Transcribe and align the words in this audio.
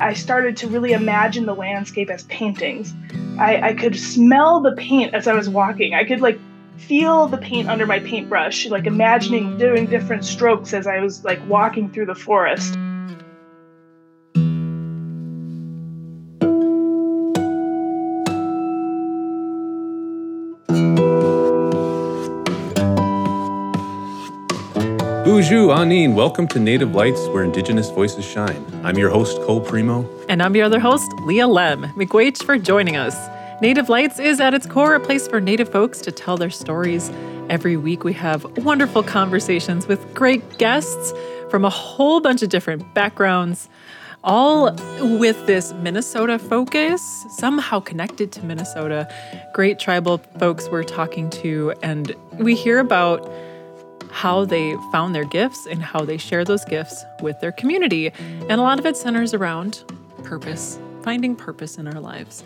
I 0.00 0.12
started 0.14 0.56
to 0.58 0.68
really 0.68 0.92
imagine 0.92 1.46
the 1.46 1.54
landscape 1.54 2.10
as 2.10 2.22
paintings. 2.24 2.94
I, 3.38 3.70
I 3.70 3.74
could 3.74 3.96
smell 3.96 4.60
the 4.60 4.72
paint 4.72 5.14
as 5.14 5.26
I 5.26 5.34
was 5.34 5.48
walking. 5.48 5.94
I 5.94 6.04
could 6.04 6.20
like 6.20 6.38
feel 6.76 7.26
the 7.26 7.38
paint 7.38 7.68
under 7.68 7.86
my 7.86 7.98
paintbrush, 7.98 8.66
like 8.66 8.86
imagining 8.86 9.58
doing 9.58 9.86
different 9.86 10.24
strokes 10.24 10.72
as 10.72 10.86
I 10.86 11.00
was 11.00 11.24
like 11.24 11.40
walking 11.48 11.90
through 11.90 12.06
the 12.06 12.14
forest. 12.14 12.76
Boozhoo, 25.48 25.74
Anin. 25.74 26.12
Welcome 26.12 26.46
to 26.48 26.60
Native 26.60 26.94
Lights, 26.94 27.26
where 27.28 27.42
Indigenous 27.42 27.88
voices 27.88 28.22
shine. 28.22 28.62
I'm 28.84 28.98
your 28.98 29.08
host, 29.08 29.40
Cole 29.44 29.64
Premo. 29.64 30.06
And 30.28 30.42
I'm 30.42 30.54
your 30.54 30.66
other 30.66 30.78
host, 30.78 31.10
Leah 31.22 31.46
Lemm. 31.46 31.90
Miigwech 31.94 32.42
for 32.44 32.58
joining 32.58 32.96
us. 32.96 33.16
Native 33.62 33.88
Lights 33.88 34.18
is 34.18 34.40
at 34.40 34.52
its 34.52 34.66
core 34.66 34.94
a 34.94 35.00
place 35.00 35.26
for 35.26 35.40
Native 35.40 35.72
folks 35.72 36.02
to 36.02 36.12
tell 36.12 36.36
their 36.36 36.50
stories. 36.50 37.10
Every 37.48 37.78
week 37.78 38.04
we 38.04 38.12
have 38.12 38.44
wonderful 38.58 39.02
conversations 39.02 39.86
with 39.86 40.12
great 40.12 40.58
guests 40.58 41.14
from 41.48 41.64
a 41.64 41.70
whole 41.70 42.20
bunch 42.20 42.42
of 42.42 42.50
different 42.50 42.92
backgrounds, 42.92 43.70
all 44.24 44.76
with 45.18 45.46
this 45.46 45.72
Minnesota 45.72 46.38
focus, 46.38 47.24
somehow 47.38 47.80
connected 47.80 48.32
to 48.32 48.44
Minnesota. 48.44 49.10
Great 49.54 49.78
tribal 49.78 50.18
folks 50.38 50.68
we're 50.68 50.84
talking 50.84 51.30
to, 51.30 51.72
and 51.82 52.14
we 52.34 52.54
hear 52.54 52.80
about 52.80 53.26
how 54.10 54.44
they 54.44 54.74
found 54.92 55.14
their 55.14 55.24
gifts 55.24 55.66
and 55.66 55.82
how 55.82 56.04
they 56.04 56.16
share 56.16 56.44
those 56.44 56.64
gifts 56.64 57.04
with 57.20 57.40
their 57.40 57.52
community. 57.52 58.12
And 58.48 58.52
a 58.52 58.62
lot 58.62 58.78
of 58.78 58.86
it 58.86 58.96
centers 58.96 59.34
around 59.34 59.84
purpose, 60.24 60.78
finding 61.02 61.36
purpose 61.36 61.78
in 61.78 61.86
our 61.86 62.00
lives. 62.00 62.42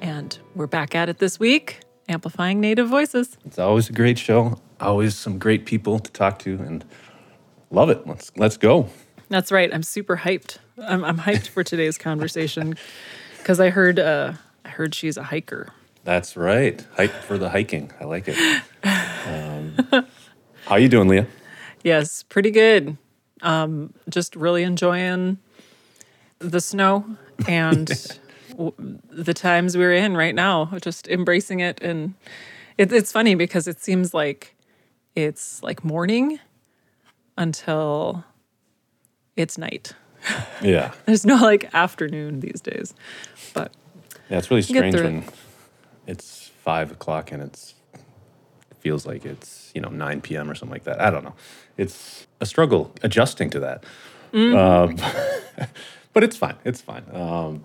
And 0.00 0.36
we're 0.54 0.66
back 0.66 0.94
at 0.94 1.08
it 1.08 1.18
this 1.18 1.40
week, 1.40 1.80
amplifying 2.08 2.60
Native 2.60 2.88
voices. 2.88 3.36
It's 3.44 3.58
always 3.58 3.88
a 3.88 3.92
great 3.92 4.18
show, 4.18 4.60
always 4.80 5.16
some 5.16 5.38
great 5.38 5.64
people 5.64 5.98
to 5.98 6.10
talk 6.12 6.38
to, 6.40 6.54
and 6.54 6.84
love 7.70 7.90
it. 7.90 8.06
Let's 8.06 8.30
let's 8.36 8.56
go. 8.56 8.88
That's 9.28 9.50
right. 9.50 9.72
I'm 9.72 9.82
super 9.82 10.18
hyped. 10.18 10.58
I'm, 10.78 11.04
I'm 11.04 11.18
hyped 11.18 11.48
for 11.48 11.64
today's 11.64 11.96
conversation 11.96 12.76
because 13.38 13.60
I 13.60 13.70
heard 13.70 13.98
uh, 13.98 14.34
I 14.64 14.68
heard 14.68 14.94
she's 14.94 15.16
a 15.16 15.22
hiker. 15.22 15.68
That's 16.04 16.36
right. 16.36 16.84
Hyped 16.98 17.22
for 17.22 17.38
the 17.38 17.48
hiking. 17.48 17.90
I 17.98 18.04
like 18.04 18.28
it. 18.28 18.62
Um, 19.26 20.06
how 20.66 20.76
you 20.76 20.88
doing, 20.88 21.08
Leah? 21.08 21.26
Yes, 21.82 22.22
pretty 22.22 22.50
good. 22.50 22.96
Um, 23.42 23.92
just 24.08 24.34
really 24.36 24.62
enjoying 24.62 25.38
the 26.38 26.60
snow 26.60 27.04
and 27.46 27.90
w- 28.50 28.72
the 29.10 29.34
times 29.34 29.76
we're 29.76 29.92
in 29.94 30.16
right 30.16 30.34
now. 30.34 30.70
Just 30.80 31.08
embracing 31.08 31.60
it, 31.60 31.80
and 31.82 32.14
it, 32.78 32.92
it's 32.92 33.12
funny 33.12 33.34
because 33.34 33.68
it 33.68 33.80
seems 33.80 34.14
like 34.14 34.54
it's 35.14 35.62
like 35.62 35.84
morning 35.84 36.38
until 37.36 38.24
it's 39.36 39.58
night. 39.58 39.92
Yeah. 40.62 40.92
There's 41.04 41.26
no 41.26 41.36
like 41.36 41.68
afternoon 41.74 42.40
these 42.40 42.62
days, 42.62 42.94
but 43.52 43.72
Yeah, 44.30 44.38
it's 44.38 44.50
really 44.50 44.62
strange 44.62 44.94
when 44.94 45.24
it's 46.06 46.50
five 46.62 46.90
o'clock 46.90 47.30
and 47.30 47.42
it's 47.42 47.74
feels 48.84 49.06
like 49.06 49.24
it's 49.24 49.72
you 49.74 49.80
know 49.80 49.88
9 49.88 50.20
p.m. 50.20 50.48
or 50.48 50.54
something 50.54 50.74
like 50.74 50.84
that. 50.84 51.00
I 51.00 51.10
don't 51.10 51.24
know. 51.24 51.34
It's 51.76 52.28
a 52.40 52.46
struggle 52.46 52.92
adjusting 53.02 53.50
to 53.50 53.60
that. 53.60 53.84
Um, 54.34 54.96
but 56.12 56.22
it's 56.22 56.36
fine. 56.36 56.56
It's 56.64 56.82
fine. 56.82 57.04
Um, 57.12 57.64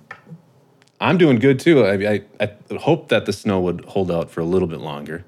I'm 1.01 1.17
doing 1.17 1.37
good 1.39 1.59
too. 1.59 1.85
I, 1.85 2.13
I, 2.13 2.23
I 2.39 2.75
hope 2.75 3.09
that 3.09 3.25
the 3.25 3.33
snow 3.33 3.59
would 3.61 3.85
hold 3.85 4.11
out 4.11 4.31
for 4.31 4.41
a 4.41 4.45
little 4.45 4.67
bit 4.67 4.79
longer, 4.79 5.25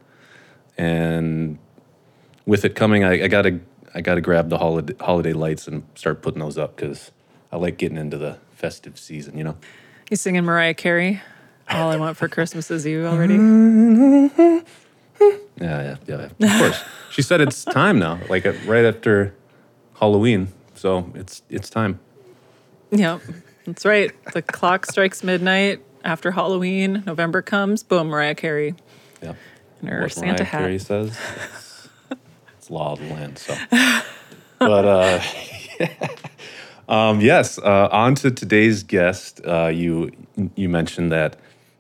and 0.78 1.60
with 2.46 2.64
it 2.66 2.76
coming, 2.76 3.04
I, 3.04 3.24
I 3.24 3.28
gotta 3.28 3.60
I 3.94 4.02
gotta 4.02 4.22
grab 4.22 4.50
the 4.50 4.58
holiday 4.58 4.96
holiday 5.00 5.34
lights 5.34 5.68
and 5.68 5.84
start 5.96 6.22
putting 6.22 6.40
those 6.40 6.58
up 6.58 6.76
because 6.76 7.12
I 7.52 7.58
like 7.58 7.78
getting 7.78 7.98
into 7.98 8.18
the 8.18 8.38
festive 8.56 8.98
season. 8.98 9.38
You 9.38 9.44
know. 9.44 9.58
you 10.10 10.16
singing 10.16 10.46
Mariah 10.46 10.74
Carey. 10.74 11.22
All 11.70 11.90
I 11.90 11.96
want 11.96 12.18
for 12.18 12.28
Christmas 12.28 12.70
is 12.70 12.86
you 12.86 13.06
already. 13.06 13.38
Yeah, 15.22 15.96
yeah, 16.08 16.30
yeah. 16.40 16.54
Of 16.54 16.60
course. 16.60 16.84
she 17.12 17.22
said 17.22 17.42
it's 17.42 17.64
time 17.66 18.00
now, 18.00 18.20
like 18.30 18.46
uh, 18.46 18.54
right 18.66 18.86
after 18.86 19.34
Halloween. 20.00 20.48
So 20.76 21.12
it's 21.16 21.44
it's 21.50 21.70
time. 21.70 22.00
Yep, 22.92 23.22
that's 23.66 23.86
right. 23.86 24.12
The 24.34 24.42
clock 24.42 24.86
strikes 24.86 25.24
midnight 25.24 25.82
after 26.04 26.32
Halloween. 26.32 27.04
November 27.06 27.42
comes. 27.42 27.84
Boom, 27.84 28.08
Mariah 28.08 28.36
Carey 28.36 28.76
Yeah. 29.22 29.36
in 29.82 29.88
her 29.88 30.02
What 30.02 30.12
Santa 30.14 30.28
Mariah 30.28 30.44
hat. 30.46 30.60
Carey 30.60 30.80
says. 30.80 31.18
It's, 32.10 32.68
it's 32.68 32.70
law 32.70 32.94
of 32.94 33.00
the 33.00 33.08
land. 33.14 33.38
So, 33.40 33.56
but 34.60 34.86
uh, 34.86 35.22
um, 36.90 37.22
yes. 37.22 37.58
Uh, 37.58 37.88
on 37.92 38.16
to 38.16 38.30
today's 38.32 38.84
guest. 38.84 39.42
Uh, 39.46 39.68
you 39.68 40.12
you 40.56 40.70
mentioned 40.70 41.12
that 41.12 41.38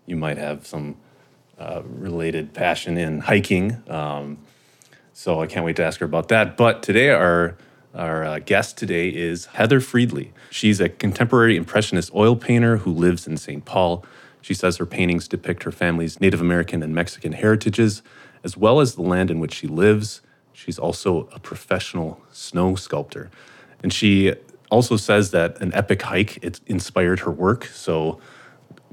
you 0.07 0.15
might 0.15 0.37
have 0.37 0.65
some 0.65 0.95
uh, 1.61 1.83
related 1.85 2.53
passion 2.53 2.97
in 2.97 3.19
hiking. 3.19 3.83
Um, 3.87 4.39
so 5.13 5.41
I 5.41 5.45
can't 5.45 5.63
wait 5.63 5.75
to 5.75 5.83
ask 5.83 5.99
her 5.99 6.05
about 6.05 6.29
that. 6.29 6.57
But 6.57 6.81
today, 6.81 7.09
our 7.09 7.55
our 7.93 8.23
uh, 8.23 8.39
guest 8.39 8.77
today 8.77 9.09
is 9.09 9.47
Heather 9.47 9.79
Friedley. 9.81 10.31
She's 10.49 10.79
a 10.79 10.87
contemporary 10.89 11.57
impressionist 11.57 12.15
oil 12.15 12.37
painter 12.37 12.77
who 12.77 12.91
lives 12.91 13.27
in 13.27 13.35
St. 13.35 13.65
Paul. 13.65 14.05
She 14.39 14.53
says 14.53 14.77
her 14.77 14.85
paintings 14.85 15.27
depict 15.27 15.63
her 15.63 15.73
family's 15.73 16.21
Native 16.21 16.39
American 16.39 16.81
and 16.81 16.95
Mexican 16.95 17.33
heritages, 17.33 18.01
as 18.45 18.55
well 18.55 18.79
as 18.79 18.95
the 18.95 19.01
land 19.01 19.29
in 19.29 19.39
which 19.39 19.53
she 19.53 19.67
lives. 19.67 20.21
She's 20.53 20.79
also 20.79 21.27
a 21.33 21.39
professional 21.39 22.21
snow 22.31 22.75
sculptor, 22.75 23.29
and 23.83 23.93
she 23.93 24.33
also 24.71 24.95
says 24.95 25.31
that 25.31 25.61
an 25.61 25.73
epic 25.75 26.01
hike 26.01 26.39
it 26.41 26.61
inspired 26.65 27.19
her 27.19 27.31
work. 27.31 27.65
So 27.65 28.19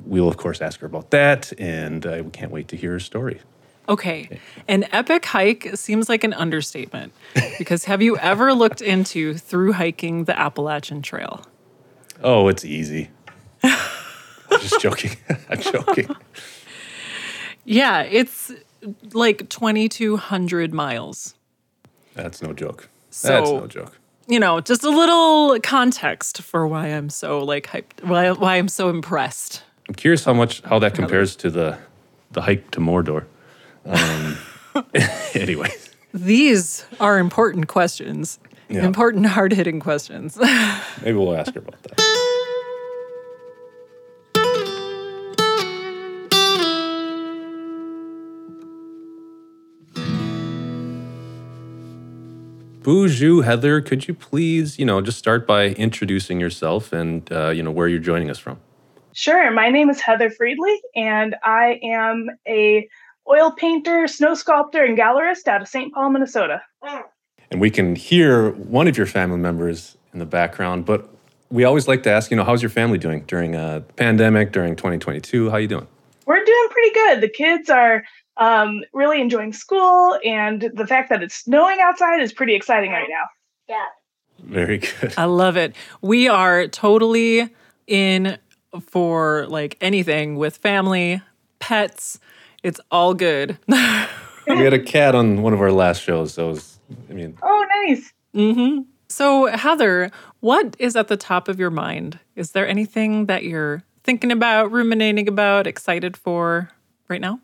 we'll 0.05 0.29
of 0.29 0.37
course 0.37 0.61
ask 0.61 0.81
her 0.81 0.87
about 0.87 1.11
that, 1.11 1.53
and 1.59 2.07
uh, 2.07 2.23
we 2.25 2.31
can't 2.31 2.51
wait 2.51 2.69
to 2.69 2.77
hear 2.77 2.93
her 2.93 3.01
story. 3.01 3.41
Okay, 3.89 4.39
an 4.67 4.85
epic 4.93 5.25
hike 5.25 5.71
seems 5.75 6.09
like 6.09 6.23
an 6.23 6.35
understatement 6.35 7.13
because 7.59 7.85
have 7.85 8.03
you 8.03 8.19
ever 8.19 8.53
looked 8.53 8.83
into 8.83 9.35
through 9.35 9.73
hiking 9.73 10.25
the 10.25 10.39
Appalachian 10.39 11.01
Trail? 11.01 11.43
Oh, 12.23 12.49
it's 12.49 12.65
easy. 12.65 13.09
I'm 13.63 14.61
just 14.61 14.81
joking. 14.81 15.13
I'm 15.49 15.61
joking. 15.61 16.15
Yeah, 17.65 18.03
it's 18.03 18.53
like 19.13 19.49
2,200 19.49 20.75
miles. 20.75 21.35
That's 22.15 22.43
no 22.43 22.53
joke. 22.53 22.89
That's 23.23 23.51
no 23.51 23.67
joke. 23.67 23.99
You 24.27 24.41
know, 24.41 24.61
just 24.61 24.85
a 24.85 24.91
little 24.91 25.59
context 25.61 26.43
for 26.43 26.67
why 26.67 26.89
I'm 26.89 27.09
so 27.09 27.39
like 27.45 27.67
hyped, 27.67 28.05
why, 28.05 28.31
why 28.33 28.57
I'm 28.57 28.69
so 28.69 28.91
impressed. 28.91 29.63
I'm 29.89 29.95
curious 29.95 30.25
how 30.25 30.35
much 30.35 30.61
how 30.63 30.79
that 30.81 30.95
compares 30.95 31.35
to 31.37 31.51
the 31.51 31.79
the 32.33 32.43
hike 32.43 32.71
to 32.73 32.81
Mordor. 32.81 33.25
Um, 33.87 34.37
anyway, 35.35 35.71
These 36.13 36.85
are 37.01 37.19
important 37.19 37.69
questions, 37.69 38.39
Yeah. 38.69 38.85
important, 38.85 39.27
hard 39.27 39.53
hitting 39.53 39.81
questions. 39.81 40.37
maybe 41.03 41.17
we'll 41.17 41.35
ask 41.35 41.55
her 41.55 41.61
about 41.61 41.83
that. 41.85 41.99
Boozhoo, 52.83 53.45
Heather. 53.45 53.81
Could 53.81 54.09
you 54.09 54.15
please, 54.15 54.79
you 54.79 54.85
know, 54.85 55.01
just 55.01 55.19
start 55.19 55.47
by 55.47 55.69
introducing 55.71 56.41
yourself 56.41 56.93
and 56.93 57.31
uh, 57.33 57.51
you 57.51 57.63
know 57.63 57.71
where 57.71 57.89
you're 57.89 57.99
joining 57.99 58.31
us 58.31 58.39
from? 58.39 58.59
Sure. 59.19 59.51
My 59.51 59.69
name 59.69 59.91
is 59.91 60.01
Heather 60.01 60.31
Friedley, 60.31 60.81
and 60.95 61.35
I 61.43 61.81
am 61.83 62.29
a 62.47 62.89
oil 63.29 63.51
painter, 63.51 64.07
snow 64.07 64.35
sculptor, 64.35 64.85
and 64.85 64.97
gallerist 64.97 65.49
out 65.49 65.61
of 65.61 65.67
St. 65.67 65.93
Paul, 65.93 66.11
Minnesota. 66.11 66.63
And 67.51 67.61
we 67.61 67.69
can 67.69 67.97
hear 67.97 68.53
one 68.53 68.87
of 68.87 68.97
your 68.97 69.07
family 69.07 69.39
members 69.39 69.97
in 70.13 70.21
the 70.21 70.25
background, 70.25 70.85
but 70.85 71.11
we 71.51 71.65
always 71.65 71.89
like 71.89 72.05
to 72.05 72.11
ask, 72.13 72.31
you 72.31 72.37
know, 72.37 72.45
how's 72.45 72.63
your 72.63 72.71
family 72.71 72.97
doing 72.97 73.25
during 73.25 73.57
a 73.57 73.83
pandemic, 73.97 74.53
during 74.53 74.77
2022? 74.77 75.51
How 75.51 75.57
are 75.57 75.61
you 75.61 75.67
doing? 75.67 75.89
We're 76.25 76.45
doing 76.45 76.69
pretty 76.71 76.95
good. 76.95 77.21
The 77.21 77.29
kids 77.29 77.69
are 77.71 78.05
um, 78.37 78.85
really 78.93 79.21
enjoying 79.21 79.53
school, 79.53 80.17
and 80.25 80.71
the 80.75 80.87
fact 80.87 81.11
that 81.11 81.25
it's 81.25 81.35
snowing 81.35 81.81
outside 81.81 82.23
is 82.23 82.33
pretty 82.33 82.55
exciting 82.55 82.93
right 82.93 83.09
now. 83.11 83.25
Yeah. 83.69 83.85
Very 84.45 84.79
good. 85.01 85.15
I 85.17 85.25
love 85.25 85.57
it. 85.57 85.75
We 86.03 86.29
are 86.29 86.69
totally 86.69 87.53
in 87.89 88.39
for 88.81 89.47
like 89.49 89.77
anything 89.81 90.37
with 90.37 90.57
family, 90.57 91.23
pets. 91.59 92.19
It's 92.63 92.81
all 92.91 93.15
good. 93.15 93.59
we 93.69 93.77
had 94.65 94.73
a 94.73 94.79
cat 94.83 95.15
on 95.15 95.43
one 95.43 95.53
of 95.53 95.61
our 95.61 95.73
last 95.73 96.03
shows. 96.03 96.35
That 96.37 96.47
was, 96.47 96.79
I 97.09 97.13
mean, 97.13 97.37
Oh, 97.43 97.67
nice. 97.87 98.13
hmm 98.35 98.81
So, 99.09 99.47
Heather, 99.47 100.11
what 100.41 100.77
is 100.79 100.97
at 100.97 101.09
the 101.09 101.17
top 101.17 101.49
of 101.49 101.59
your 101.59 101.71
mind? 101.71 102.19
Is 102.37 102.53
there 102.53 102.67
anything 102.67 103.27
that 103.27 103.45
you're 103.45 103.83
thinking 104.05 104.33
about, 104.33 104.73
ruminating 104.73 105.29
about, 105.29 105.67
excited 105.67 106.17
for 106.17 106.71
right 107.09 107.21
now? 107.21 107.41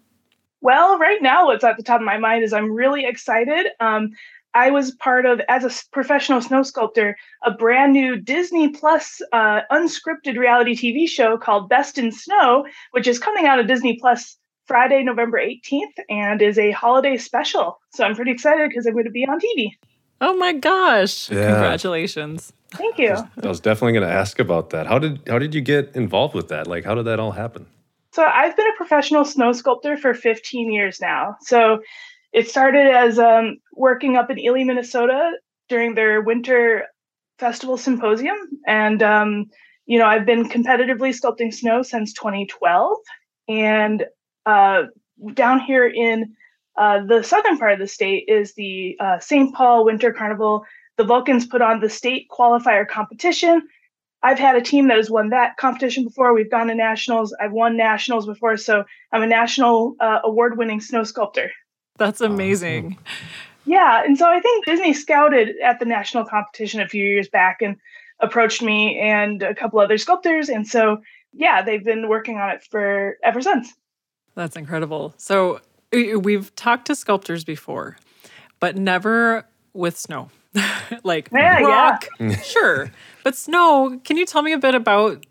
Well, 0.60 0.98
right 0.98 1.20
now, 1.20 1.46
what's 1.46 1.62
at 1.62 1.76
the 1.76 1.82
top 1.82 2.00
of 2.00 2.06
my 2.06 2.16
mind 2.16 2.42
is 2.42 2.54
I'm 2.54 2.72
really 2.72 3.04
excited. 3.04 3.66
Um, 3.80 4.12
I 4.54 4.70
was 4.70 4.92
part 4.92 5.26
of, 5.26 5.40
as 5.48 5.64
a 5.64 5.90
professional 5.90 6.40
snow 6.40 6.62
sculptor, 6.62 7.16
a 7.42 7.50
brand 7.50 7.92
new 7.92 8.16
Disney 8.16 8.68
Plus 8.68 9.20
uh, 9.32 9.60
unscripted 9.70 10.38
reality 10.38 10.74
TV 10.74 11.08
show 11.08 11.36
called 11.36 11.68
Best 11.68 11.98
in 11.98 12.12
Snow, 12.12 12.64
which 12.92 13.08
is 13.08 13.18
coming 13.18 13.46
out 13.46 13.58
of 13.58 13.66
Disney 13.66 13.98
Plus 14.00 14.36
Friday, 14.66 15.02
November 15.02 15.38
18th, 15.38 15.98
and 16.08 16.40
is 16.40 16.58
a 16.58 16.70
holiday 16.70 17.16
special. 17.16 17.80
So 17.92 18.04
I'm 18.04 18.14
pretty 18.14 18.30
excited 18.30 18.68
because 18.68 18.86
I'm 18.86 18.92
going 18.92 19.04
to 19.04 19.10
be 19.10 19.26
on 19.26 19.40
TV. 19.40 19.72
Oh 20.20 20.36
my 20.36 20.52
gosh! 20.52 21.30
Yeah. 21.30 21.50
Congratulations. 21.50 22.52
Thank 22.70 22.98
you. 22.98 23.14
I 23.42 23.46
was 23.46 23.60
definitely 23.60 23.92
going 23.92 24.08
to 24.08 24.14
ask 24.14 24.38
about 24.38 24.70
that. 24.70 24.86
How 24.86 24.98
did 24.98 25.20
how 25.28 25.38
did 25.38 25.54
you 25.54 25.60
get 25.60 25.94
involved 25.94 26.34
with 26.34 26.48
that? 26.48 26.66
Like, 26.66 26.84
how 26.84 26.94
did 26.94 27.04
that 27.06 27.18
all 27.18 27.32
happen? 27.32 27.66
So 28.12 28.24
I've 28.24 28.56
been 28.56 28.68
a 28.68 28.76
professional 28.76 29.24
snow 29.24 29.52
sculptor 29.52 29.96
for 29.96 30.14
15 30.14 30.72
years 30.72 31.00
now. 31.00 31.36
So 31.40 31.80
it 32.34 32.48
started 32.48 32.88
as 32.92 33.18
um, 33.18 33.58
working 33.72 34.16
up 34.16 34.28
in 34.28 34.40
Ely, 34.40 34.64
Minnesota 34.64 35.30
during 35.68 35.94
their 35.94 36.20
winter 36.20 36.86
festival 37.38 37.76
symposium, 37.76 38.36
and 38.66 39.02
um, 39.04 39.46
you 39.86 39.98
know 39.98 40.04
I've 40.04 40.26
been 40.26 40.48
competitively 40.48 41.14
sculpting 41.18 41.54
snow 41.54 41.82
since 41.82 42.12
2012, 42.12 42.98
and 43.48 44.04
uh, 44.46 44.82
down 45.32 45.60
here 45.60 45.86
in 45.86 46.34
uh, 46.76 47.04
the 47.06 47.22
southern 47.22 47.56
part 47.56 47.72
of 47.72 47.78
the 47.78 47.86
state 47.86 48.24
is 48.26 48.52
the 48.54 48.96
uh, 48.98 49.20
St. 49.20 49.54
Paul 49.54 49.84
Winter 49.84 50.12
Carnival. 50.12 50.64
The 50.96 51.04
Vulcans 51.04 51.46
put 51.46 51.62
on 51.62 51.80
the 51.80 51.88
state 51.88 52.26
qualifier 52.28 52.86
competition. 52.86 53.62
I've 54.24 54.40
had 54.40 54.56
a 54.56 54.62
team 54.62 54.88
that 54.88 54.96
has 54.96 55.10
won 55.10 55.28
that 55.30 55.56
competition 55.56 56.02
before. 56.02 56.34
We've 56.34 56.50
gone 56.50 56.66
to 56.66 56.74
nationals. 56.74 57.36
I've 57.40 57.52
won 57.52 57.76
nationals 57.76 58.26
before, 58.26 58.56
so 58.56 58.84
I'm 59.12 59.22
a 59.22 59.26
national 59.26 59.94
uh, 60.00 60.20
award-winning 60.24 60.80
snow 60.80 61.04
sculptor. 61.04 61.50
Oh, 61.96 62.04
that's 62.04 62.20
amazing. 62.20 62.98
Yeah, 63.66 64.02
and 64.04 64.18
so 64.18 64.26
I 64.26 64.40
think 64.40 64.66
Disney 64.66 64.92
scouted 64.92 65.54
at 65.62 65.78
the 65.78 65.84
national 65.84 66.24
competition 66.24 66.80
a 66.80 66.88
few 66.88 67.04
years 67.04 67.28
back 67.28 67.62
and 67.62 67.76
approached 68.20 68.62
me 68.62 68.98
and 68.98 69.42
a 69.42 69.54
couple 69.54 69.78
other 69.78 69.96
sculptors, 69.96 70.48
and 70.48 70.66
so 70.66 70.98
yeah, 71.32 71.62
they've 71.62 71.84
been 71.84 72.08
working 72.08 72.38
on 72.38 72.50
it 72.50 72.62
for 72.62 73.16
ever 73.22 73.40
since. 73.40 73.72
That's 74.34 74.56
incredible. 74.56 75.14
So 75.16 75.60
we've 75.92 76.54
talked 76.56 76.86
to 76.88 76.96
sculptors 76.96 77.44
before, 77.44 77.96
but 78.60 78.76
never 78.76 79.46
with 79.72 79.96
snow. 79.96 80.30
like 81.04 81.28
yeah, 81.32 81.60
rock, 81.60 82.08
yeah. 82.20 82.40
sure. 82.40 82.90
But 83.22 83.36
snow, 83.36 84.00
can 84.04 84.16
you 84.16 84.26
tell 84.26 84.42
me 84.42 84.52
a 84.52 84.58
bit 84.58 84.74
about 84.74 85.26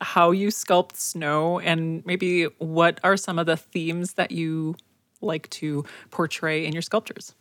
how 0.00 0.30
you 0.30 0.48
sculpt 0.48 0.96
snow 0.96 1.58
and 1.60 2.04
maybe 2.06 2.44
what 2.58 3.00
are 3.04 3.16
some 3.16 3.38
of 3.38 3.46
the 3.46 3.56
themes 3.56 4.14
that 4.14 4.30
you 4.30 4.74
like 5.20 5.48
to 5.50 5.84
portray 6.10 6.66
in 6.66 6.72
your 6.72 6.82
sculptures? 6.82 7.34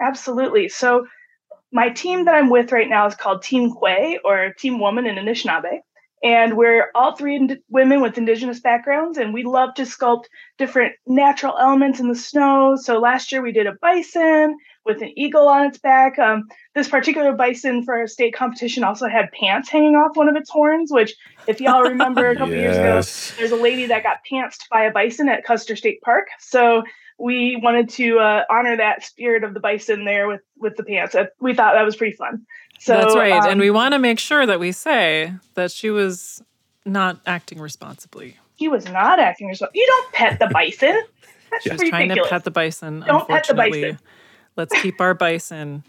Absolutely. 0.00 0.68
So 0.68 1.06
my 1.72 1.88
team 1.90 2.26
that 2.26 2.34
I'm 2.34 2.50
with 2.50 2.72
right 2.72 2.88
now 2.88 3.06
is 3.06 3.14
called 3.14 3.42
Team 3.42 3.74
Kwe 3.74 4.18
or 4.24 4.52
Team 4.58 4.78
Woman 4.78 5.06
in 5.06 5.16
Anishinaabe. 5.16 5.80
And 6.22 6.56
we're 6.56 6.90
all 6.94 7.14
three 7.14 7.36
ind- 7.36 7.58
women 7.68 8.00
with 8.00 8.16
Indigenous 8.16 8.60
backgrounds, 8.60 9.18
and 9.18 9.34
we 9.34 9.44
love 9.44 9.74
to 9.74 9.82
sculpt 9.82 10.24
different 10.56 10.94
natural 11.06 11.56
elements 11.58 12.00
in 12.00 12.08
the 12.08 12.14
snow. 12.14 12.76
So 12.80 12.98
last 12.98 13.32
year 13.32 13.42
we 13.42 13.52
did 13.52 13.66
a 13.66 13.72
bison 13.72 14.56
with 14.86 15.02
an 15.02 15.12
eagle 15.16 15.48
on 15.48 15.66
its 15.66 15.78
back. 15.78 16.18
Um, 16.18 16.48
this 16.74 16.88
particular 16.88 17.32
bison 17.32 17.84
for 17.84 17.96
our 17.96 18.06
state 18.06 18.34
competition 18.34 18.82
also 18.82 19.08
had 19.08 19.30
pants 19.32 19.68
hanging 19.68 19.94
off 19.94 20.16
one 20.16 20.28
of 20.28 20.36
its 20.36 20.48
horns, 20.48 20.90
which, 20.90 21.14
if 21.46 21.60
y'all 21.60 21.82
remember 21.82 22.30
a 22.30 22.36
couple 22.36 22.54
yes. 22.54 22.62
years 22.62 22.76
ago, 22.78 23.38
there's 23.38 23.60
a 23.60 23.62
lady 23.62 23.86
that 23.86 24.02
got 24.02 24.18
pantsed 24.30 24.68
by 24.70 24.84
a 24.84 24.92
bison 24.92 25.28
at 25.28 25.44
Custer 25.44 25.76
State 25.76 26.00
Park. 26.00 26.28
So 26.38 26.82
we 27.18 27.58
wanted 27.62 27.88
to 27.90 28.18
uh, 28.18 28.44
honor 28.50 28.76
that 28.76 29.02
spirit 29.02 29.42
of 29.42 29.54
the 29.54 29.60
bison 29.60 30.04
there 30.04 30.28
with 30.28 30.42
with 30.58 30.76
the 30.76 30.84
pants. 30.84 31.16
We 31.40 31.54
thought 31.54 31.74
that 31.74 31.84
was 31.84 31.96
pretty 31.96 32.16
fun. 32.16 32.46
So 32.78 32.92
that's 32.92 33.14
right, 33.14 33.32
um, 33.32 33.50
and 33.50 33.60
we 33.60 33.70
want 33.70 33.92
to 33.92 33.98
make 33.98 34.18
sure 34.18 34.46
that 34.46 34.60
we 34.60 34.72
say 34.72 35.32
that 35.54 35.70
she 35.70 35.90
was 35.90 36.42
not 36.84 37.20
acting 37.26 37.60
responsibly. 37.60 38.36
He 38.54 38.68
was 38.68 38.86
not 38.86 39.18
acting 39.18 39.48
responsibly. 39.48 39.80
You 39.80 39.86
don't 39.86 40.12
pet 40.12 40.38
the 40.38 40.46
bison. 40.46 41.02
That's 41.50 41.64
Just 41.64 41.86
trying 41.86 42.08
to 42.08 42.24
pet 42.28 42.44
the 42.44 42.50
bison. 42.50 43.04
Don't 43.06 43.28
pet 43.28 43.46
the 43.46 43.54
bison. 43.54 43.98
Let's 44.56 44.80
keep 44.80 45.00
our 45.00 45.14
bison, 45.14 45.84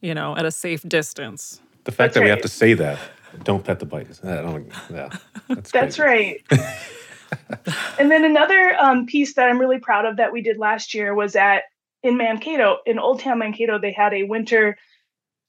you 0.00 0.14
know, 0.14 0.36
at 0.36 0.44
a 0.44 0.50
safe 0.50 0.82
distance. 0.82 1.60
The 1.84 1.90
fact 1.90 1.98
that's 1.98 2.14
that 2.14 2.20
right. 2.20 2.26
we 2.26 2.30
have 2.30 2.42
to 2.42 2.48
say 2.48 2.74
that, 2.74 3.00
don't 3.42 3.64
pet 3.64 3.80
the 3.80 3.86
bison. 3.86 4.28
I 4.28 4.42
don't, 4.42 4.72
yeah, 4.92 5.08
that's, 5.48 5.72
that's 5.72 5.98
right. 5.98 6.40
and 7.98 8.10
then 8.10 8.24
another 8.24 8.76
um, 8.78 9.06
piece 9.06 9.34
that 9.34 9.48
I'm 9.48 9.58
really 9.58 9.80
proud 9.80 10.04
of 10.04 10.18
that 10.18 10.32
we 10.32 10.40
did 10.40 10.58
last 10.58 10.94
year 10.94 11.14
was 11.14 11.34
at 11.34 11.64
in 12.02 12.16
Mankato, 12.16 12.78
in 12.86 12.98
Old 12.98 13.20
Town 13.20 13.38
Mankato, 13.38 13.78
they 13.78 13.92
had 13.92 14.12
a 14.12 14.24
winter 14.24 14.76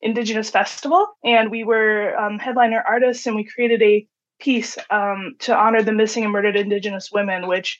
Indigenous 0.03 0.49
festival, 0.49 1.07
and 1.23 1.49
we 1.49 1.63
were 1.63 2.15
um, 2.17 2.37
headliner 2.37 2.83
artists, 2.85 3.25
and 3.25 3.35
we 3.35 3.45
created 3.45 3.81
a 3.81 4.05
piece 4.39 4.77
um, 4.89 5.35
to 5.39 5.55
honor 5.55 5.81
the 5.81 5.93
missing 5.93 6.23
and 6.23 6.33
murdered 6.33 6.57
Indigenous 6.57 7.09
women. 7.11 7.47
Which, 7.47 7.79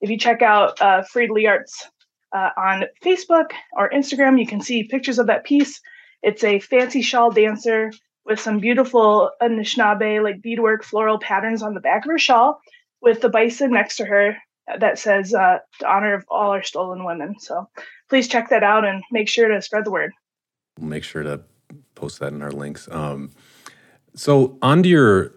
if 0.00 0.08
you 0.08 0.16
check 0.16 0.40
out 0.40 0.80
uh, 0.80 1.02
Friedley 1.02 1.46
Arts 1.48 1.88
uh, 2.34 2.50
on 2.56 2.84
Facebook 3.02 3.50
or 3.76 3.90
Instagram, 3.90 4.38
you 4.38 4.46
can 4.46 4.60
see 4.60 4.84
pictures 4.84 5.18
of 5.18 5.26
that 5.26 5.44
piece. 5.44 5.80
It's 6.22 6.44
a 6.44 6.60
fancy 6.60 7.02
shawl 7.02 7.30
dancer 7.30 7.90
with 8.24 8.40
some 8.40 8.60
beautiful 8.60 9.30
Anishinaabe 9.42 10.22
like 10.22 10.40
beadwork 10.40 10.84
floral 10.84 11.18
patterns 11.18 11.62
on 11.62 11.74
the 11.74 11.80
back 11.80 12.04
of 12.04 12.10
her 12.10 12.18
shawl, 12.18 12.60
with 13.02 13.20
the 13.20 13.28
bison 13.28 13.72
next 13.72 13.96
to 13.96 14.04
her 14.04 14.36
that 14.78 14.98
says 14.98 15.34
uh, 15.34 15.58
"to 15.80 15.86
honor 15.86 16.14
of 16.14 16.24
all 16.28 16.50
our 16.50 16.62
stolen 16.62 17.04
women." 17.04 17.34
So 17.40 17.68
please 18.08 18.28
check 18.28 18.50
that 18.50 18.62
out 18.62 18.84
and 18.84 19.02
make 19.10 19.28
sure 19.28 19.48
to 19.48 19.60
spread 19.60 19.84
the 19.84 19.90
word. 19.90 20.12
Make 20.78 21.04
sure 21.04 21.22
to 21.22 21.42
post 21.94 22.20
that 22.20 22.32
in 22.32 22.42
our 22.42 22.50
links. 22.50 22.88
Um, 22.90 23.30
so 24.14 24.58
onto 24.62 24.88
your 24.88 25.32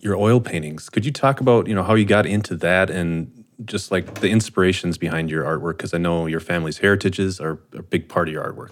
your 0.00 0.16
oil 0.16 0.40
paintings, 0.40 0.88
could 0.88 1.04
you 1.04 1.12
talk 1.12 1.40
about 1.40 1.66
you 1.66 1.74
know 1.74 1.82
how 1.82 1.94
you 1.94 2.04
got 2.04 2.26
into 2.26 2.56
that 2.56 2.90
and 2.90 3.44
just 3.64 3.90
like 3.90 4.20
the 4.20 4.28
inspirations 4.28 4.98
behind 4.98 5.30
your 5.30 5.44
artwork? 5.44 5.78
Because 5.78 5.94
I 5.94 5.98
know 5.98 6.26
your 6.26 6.40
family's 6.40 6.78
heritages 6.78 7.40
are 7.40 7.58
a 7.74 7.82
big 7.82 8.08
part 8.08 8.28
of 8.28 8.34
your 8.34 8.44
artwork. 8.44 8.70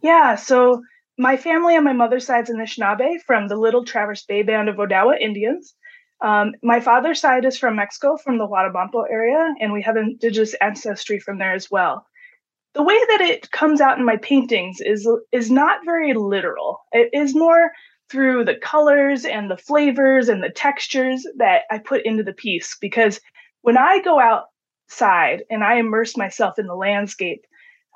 Yeah, 0.00 0.36
so 0.36 0.82
my 1.18 1.36
family 1.36 1.76
on 1.76 1.84
my 1.84 1.92
mother's 1.92 2.24
side 2.24 2.48
is 2.48 2.54
Anishinaabe 2.54 3.20
from 3.26 3.48
the 3.48 3.56
Little 3.56 3.84
Traverse 3.84 4.24
Bay 4.24 4.42
Band 4.42 4.68
of 4.68 4.76
Odawa 4.76 5.20
Indians. 5.20 5.74
Um, 6.20 6.52
my 6.62 6.80
father's 6.80 7.20
side 7.20 7.44
is 7.44 7.58
from 7.58 7.76
Mexico, 7.76 8.16
from 8.16 8.38
the 8.38 8.46
Huatabampo 8.46 9.04
area, 9.10 9.54
and 9.60 9.72
we 9.72 9.82
have 9.82 9.96
indigenous 9.96 10.54
ancestry 10.54 11.20
from 11.20 11.38
there 11.38 11.52
as 11.52 11.70
well. 11.70 12.06
The 12.74 12.82
way 12.82 12.98
that 13.08 13.20
it 13.20 13.50
comes 13.50 13.80
out 13.80 13.98
in 13.98 14.04
my 14.04 14.16
paintings 14.16 14.80
is 14.80 15.08
is 15.32 15.50
not 15.50 15.84
very 15.84 16.14
literal. 16.14 16.80
It 16.92 17.10
is 17.12 17.34
more 17.34 17.72
through 18.10 18.44
the 18.44 18.54
colors 18.54 19.24
and 19.24 19.50
the 19.50 19.56
flavors 19.56 20.28
and 20.28 20.42
the 20.42 20.50
textures 20.50 21.26
that 21.36 21.62
I 21.70 21.78
put 21.78 22.06
into 22.06 22.22
the 22.22 22.32
piece 22.32 22.76
because 22.80 23.20
when 23.62 23.76
I 23.76 24.00
go 24.00 24.18
outside 24.18 25.44
and 25.50 25.62
I 25.62 25.74
immerse 25.74 26.16
myself 26.16 26.58
in 26.58 26.66
the 26.66 26.74
landscape, 26.74 27.44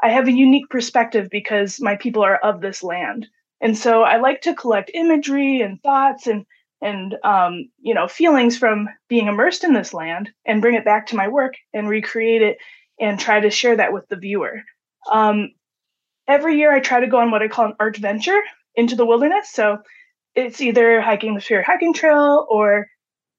I 0.02 0.11
have 0.11 0.29
a 0.29 0.33
unique 0.33 0.69
perspective 0.69 1.29
because 1.31 1.81
my 1.81 1.97
people 1.97 2.23
are 2.23 2.37
of 2.37 2.61
this 2.61 2.83
land. 2.83 3.26
And 3.61 3.79
so 3.79 4.02
I 4.02 4.17
like 4.17 4.43
to 4.43 4.55
collect 4.55 4.91
imagery 4.93 5.61
and 5.61 5.81
thoughts 5.83 6.26
and 6.26 6.45
and 6.83 7.14
um, 7.23 7.71
you 7.81 7.95
know 7.95 8.09
feelings 8.09 8.59
from 8.59 8.88
being 9.09 9.29
immersed 9.29 9.62
in 9.62 9.73
this 9.73 9.95
land 9.95 10.31
and 10.45 10.61
bring 10.61 10.75
it 10.75 10.85
back 10.85 11.07
to 11.07 11.17
my 11.17 11.29
work 11.29 11.55
and 11.73 11.88
recreate 11.88 12.43
it 12.43 12.59
and 13.00 13.18
try 13.18 13.40
to 13.40 13.50
share 13.50 13.76
that 13.76 13.92
with 13.92 14.08
the 14.08 14.16
viewer. 14.16 14.62
Um, 15.11 15.50
every 16.28 16.58
year 16.58 16.72
I 16.72 16.80
try 16.80 17.00
to 17.00 17.06
go 17.06 17.18
on 17.18 17.30
what 17.30 17.42
I 17.42 17.49
call 17.49 17.66
an 17.66 17.75
art 17.80 17.96
venture 17.96 18.40
into 18.75 18.96
the 18.96 19.06
wilderness. 19.06 19.50
So 19.50 19.78
it's 20.34 20.61
either 20.61 21.00
hiking 21.00 21.34
the 21.34 21.40
Superior 21.40 21.64
Hiking 21.64 21.94
Trail 21.94 22.46
or 22.49 22.87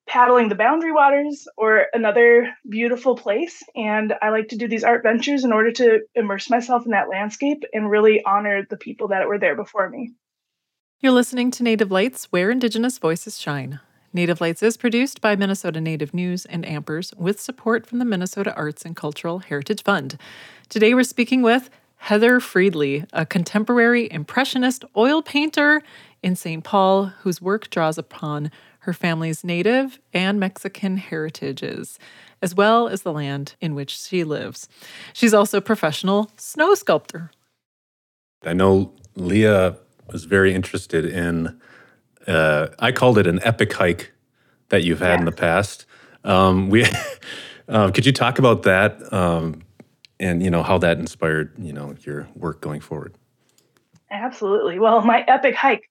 paddling 0.08 0.50
the 0.50 0.56
boundary 0.56 0.92
waters 0.92 1.48
or 1.58 1.86
another 1.94 2.54
beautiful 2.70 3.16
place. 3.16 3.64
And 3.76 4.14
I 4.22 4.30
like 4.30 4.50
to 4.50 4.58
do 4.58 4.68
these 4.68 4.84
art 4.84 5.02
ventures 5.04 5.46
in 5.46 5.54
order 5.54 5.72
to 5.72 6.02
immerse 6.14 6.50
myself 6.50 6.86
in 6.86 6.92
that 6.92 7.10
landscape 7.10 7.64
and 7.74 7.90
really 7.90 8.22
honor 8.26 8.66
the 8.70 8.78
people 8.78 9.10
that 9.10 9.28
were 9.28 9.40
there 9.40 9.56
before 9.56 9.90
me. 9.90 10.14
You're 11.00 11.14
listening 11.14 11.52
to 11.52 11.64
Native 11.64 11.92
Lights, 11.92 12.26
where 12.32 12.50
Indigenous 12.52 12.98
voices 12.98 13.40
shine. 13.40 13.80
Native 14.16 14.40
Lights 14.40 14.62
is 14.62 14.78
produced 14.78 15.22
by 15.22 15.36
Minnesota 15.36 15.82
Native 15.82 16.14
News 16.14 16.46
and 16.46 16.64
Ampers 16.66 17.18
with 17.18 17.42
support 17.42 17.88
from 17.88 17.98
the 17.98 18.06
Minnesota 18.06 18.54
Arts 18.54 18.86
and 18.86 18.96
Cultural 18.96 19.40
Heritage 19.40 19.82
Fund. 19.82 20.20
Today 20.70 20.94
we're 20.94 21.04
speaking 21.04 21.42
with 21.42 21.72
Heather 21.96 22.40
Friedley, 22.40 23.06
a 23.12 23.26
contemporary 23.26 24.12
impressionist 24.12 24.86
oil 24.96 25.24
painter 25.24 25.82
in 26.22 26.36
St. 26.36 26.64
Paul 26.64 27.06
whose 27.06 27.42
work 27.42 27.72
draws 27.72 27.98
upon 27.98 28.52
her 28.82 28.94
family's 28.94 29.44
native 29.44 29.98
and 30.14 30.40
Mexican 30.40 30.98
heritages, 30.98 31.98
as 32.40 32.54
well 32.54 32.88
as 32.88 33.02
the 33.02 33.14
land 33.14 33.56
in 33.62 33.74
which 33.74 33.98
she 33.98 34.24
lives. 34.24 34.70
She's 35.14 35.34
also 35.34 35.58
a 35.58 35.62
professional 35.62 36.30
snow 36.38 36.76
sculptor. 36.76 37.32
I 38.46 38.54
know 38.54 38.94
Leah 39.16 39.78
was 40.12 40.26
very 40.26 40.54
interested 40.54 41.04
in. 41.04 41.60
Uh, 42.28 42.68
I 42.80 42.92
called 42.92 43.18
it 43.18 43.28
an 43.28 43.40
epic 43.44 43.74
hike 43.74 44.14
that 44.70 44.84
you've 44.84 45.00
had 45.00 45.20
in 45.20 45.26
the 45.26 45.32
past. 45.32 45.86
Um, 46.24 46.70
we 46.70 46.86
uh, 47.68 47.92
could 47.92 48.06
you 48.06 48.12
talk 48.12 48.40
about 48.40 48.64
that 48.64 49.12
um, 49.14 49.62
and 50.20 50.42
you 50.42 50.50
know 50.50 50.64
how 50.64 50.78
that 50.80 50.98
inspired 50.98 51.54
you 51.60 51.74
know 51.74 51.96
your 52.02 52.28
work 52.36 52.62
going 52.62 52.82
forward? 52.82 53.16
Absolutely. 54.10 54.80
Well, 54.80 55.02
my 55.02 55.24
epic 55.28 55.56
hike. 55.56 55.90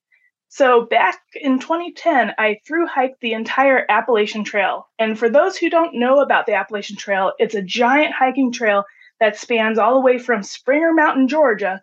So 0.49 0.83
back 0.83 1.19
in 1.35 1.59
2010, 1.59 2.33
I 2.39 2.59
through 2.67 2.87
hiked 2.87 3.21
the 3.21 3.33
entire 3.33 3.87
Appalachian 3.89 4.45
Trail. 4.45 4.87
And 4.99 5.19
for 5.19 5.31
those 5.31 5.57
who 5.57 5.71
don't 5.71 5.99
know 5.99 6.21
about 6.21 6.45
the 6.45 6.55
Appalachian 6.55 6.97
Trail, 6.97 7.33
it's 7.39 7.55
a 7.55 7.63
giant 7.63 8.13
hiking 8.13 8.53
trail 8.53 8.85
that 9.19 9.39
spans 9.39 9.79
all 9.79 9.95
the 9.95 10.01
way 10.01 10.19
from 10.19 10.43
Springer 10.43 10.93
Mountain, 10.93 11.29
Georgia, 11.29 11.83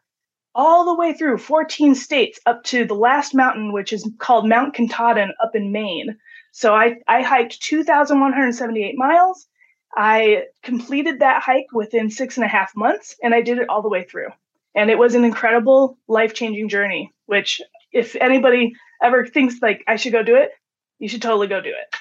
all 0.56 0.86
the 0.86 0.96
way 0.96 1.14
through 1.14 1.38
14 1.38 1.96
states 1.96 2.40
up 2.46 2.64
to 2.66 2.86
the 2.86 2.96
last 2.96 3.34
mountain, 3.34 3.72
which 3.72 3.94
is 3.94 4.10
called 4.18 4.48
Mount 4.48 4.74
Katahdin 4.74 5.32
up 5.42 5.56
in 5.56 5.72
Maine. 5.72 6.18
So 6.52 6.74
I, 6.74 6.96
I 7.08 7.22
hiked 7.22 7.62
2,178 7.62 8.98
miles. 8.98 9.48
I 9.96 10.44
completed 10.64 11.20
that 11.20 11.42
hike 11.42 11.68
within 11.74 12.10
six 12.10 12.38
and 12.38 12.46
a 12.46 12.50
half 12.50 12.76
months, 12.76 13.16
and 13.24 13.34
I 13.34 13.42
did 13.42 13.58
it 13.58 13.70
all 13.70 13.82
the 13.82 13.90
way 13.90 14.04
through. 14.04 14.30
And 14.76 14.90
it 14.90 14.98
was 14.98 15.16
an 15.16 15.24
incredible, 15.24 15.98
life 16.08 16.34
changing 16.34 16.70
journey, 16.70 17.14
which, 17.26 17.62
if 17.92 18.16
anybody 18.16 18.74
ever 19.02 19.26
thinks 19.26 19.56
like 19.62 19.84
I 19.88 19.96
should 19.96 20.12
go 20.12 20.24
do 20.24 20.36
it, 20.36 20.52
you 21.00 21.08
should 21.08 21.22
totally 21.22 21.48
go 21.48 21.62
do 21.62 21.70
it. 21.70 21.96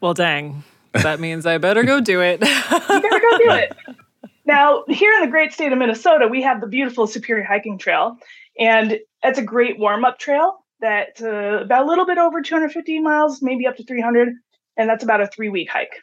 Well, 0.00 0.14
dang. 0.14 0.62
That 0.92 1.18
means 1.18 1.44
I 1.44 1.58
better 1.58 1.82
go 1.82 2.00
do 2.00 2.20
it. 2.20 2.40
you 2.40 3.00
better 3.00 3.20
go 3.20 3.38
do 3.38 3.50
it. 3.50 3.76
Now, 4.46 4.84
here 4.88 5.12
in 5.14 5.20
the 5.22 5.30
great 5.30 5.52
state 5.52 5.72
of 5.72 5.78
Minnesota, 5.78 6.28
we 6.28 6.42
have 6.42 6.60
the 6.60 6.66
beautiful 6.66 7.06
Superior 7.06 7.44
Hiking 7.44 7.78
Trail, 7.78 8.16
and 8.58 8.98
it's 9.22 9.38
a 9.38 9.42
great 9.42 9.78
warm 9.78 10.04
up 10.04 10.18
trail 10.18 10.64
that's 10.80 11.22
uh, 11.22 11.60
about 11.62 11.84
a 11.84 11.88
little 11.88 12.04
bit 12.04 12.18
over 12.18 12.42
250 12.42 13.00
miles, 13.00 13.40
maybe 13.40 13.66
up 13.66 13.76
to 13.76 13.84
300, 13.84 14.34
and 14.76 14.88
that's 14.88 15.02
about 15.02 15.22
a 15.22 15.26
three 15.26 15.48
week 15.48 15.70
hike. 15.70 16.02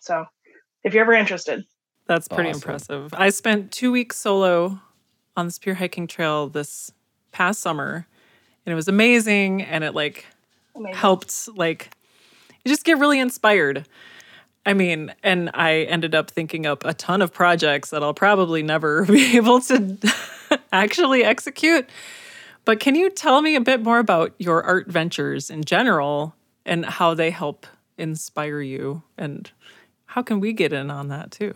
So, 0.00 0.24
if 0.82 0.94
you're 0.94 1.04
ever 1.04 1.12
interested, 1.12 1.64
that's 2.06 2.26
pretty 2.26 2.50
awesome. 2.50 2.58
impressive. 2.58 3.14
I 3.14 3.28
spent 3.30 3.70
two 3.70 3.92
weeks 3.92 4.16
solo 4.16 4.80
on 5.36 5.46
the 5.46 5.52
Superior 5.52 5.76
Hiking 5.76 6.06
Trail 6.06 6.48
this 6.48 6.90
past 7.32 7.60
summer, 7.60 8.06
and 8.64 8.72
it 8.72 8.76
was 8.76 8.88
amazing, 8.88 9.62
and 9.62 9.84
it 9.84 9.94
like 9.94 10.24
amazing. 10.74 10.96
helped 10.96 11.48
like 11.54 11.90
you 12.64 12.70
just 12.70 12.84
get 12.84 12.98
really 12.98 13.20
inspired 13.20 13.86
I 14.66 14.72
mean, 14.72 15.14
and 15.22 15.50
I 15.52 15.82
ended 15.82 16.14
up 16.14 16.30
thinking 16.30 16.66
up 16.66 16.84
a 16.84 16.94
ton 16.94 17.20
of 17.22 17.32
projects 17.32 17.90
that 17.90 18.02
I'll 18.02 18.14
probably 18.14 18.62
never 18.62 19.04
be 19.06 19.36
able 19.36 19.60
to 19.62 19.96
actually 20.72 21.24
execute. 21.24 21.88
But 22.64 22.80
can 22.80 22.94
you 22.94 23.10
tell 23.10 23.42
me 23.42 23.56
a 23.56 23.60
bit 23.60 23.82
more 23.82 23.98
about 23.98 24.34
your 24.38 24.62
art 24.62 24.88
ventures 24.88 25.50
in 25.50 25.64
general 25.64 26.34
and 26.64 26.84
how 26.84 27.12
they 27.12 27.30
help 27.30 27.66
inspire 27.98 28.60
you? 28.60 29.02
And 29.18 29.50
how 30.06 30.22
can 30.22 30.40
we 30.40 30.52
get 30.52 30.72
in 30.72 30.90
on 30.90 31.08
that 31.08 31.30
too? 31.30 31.52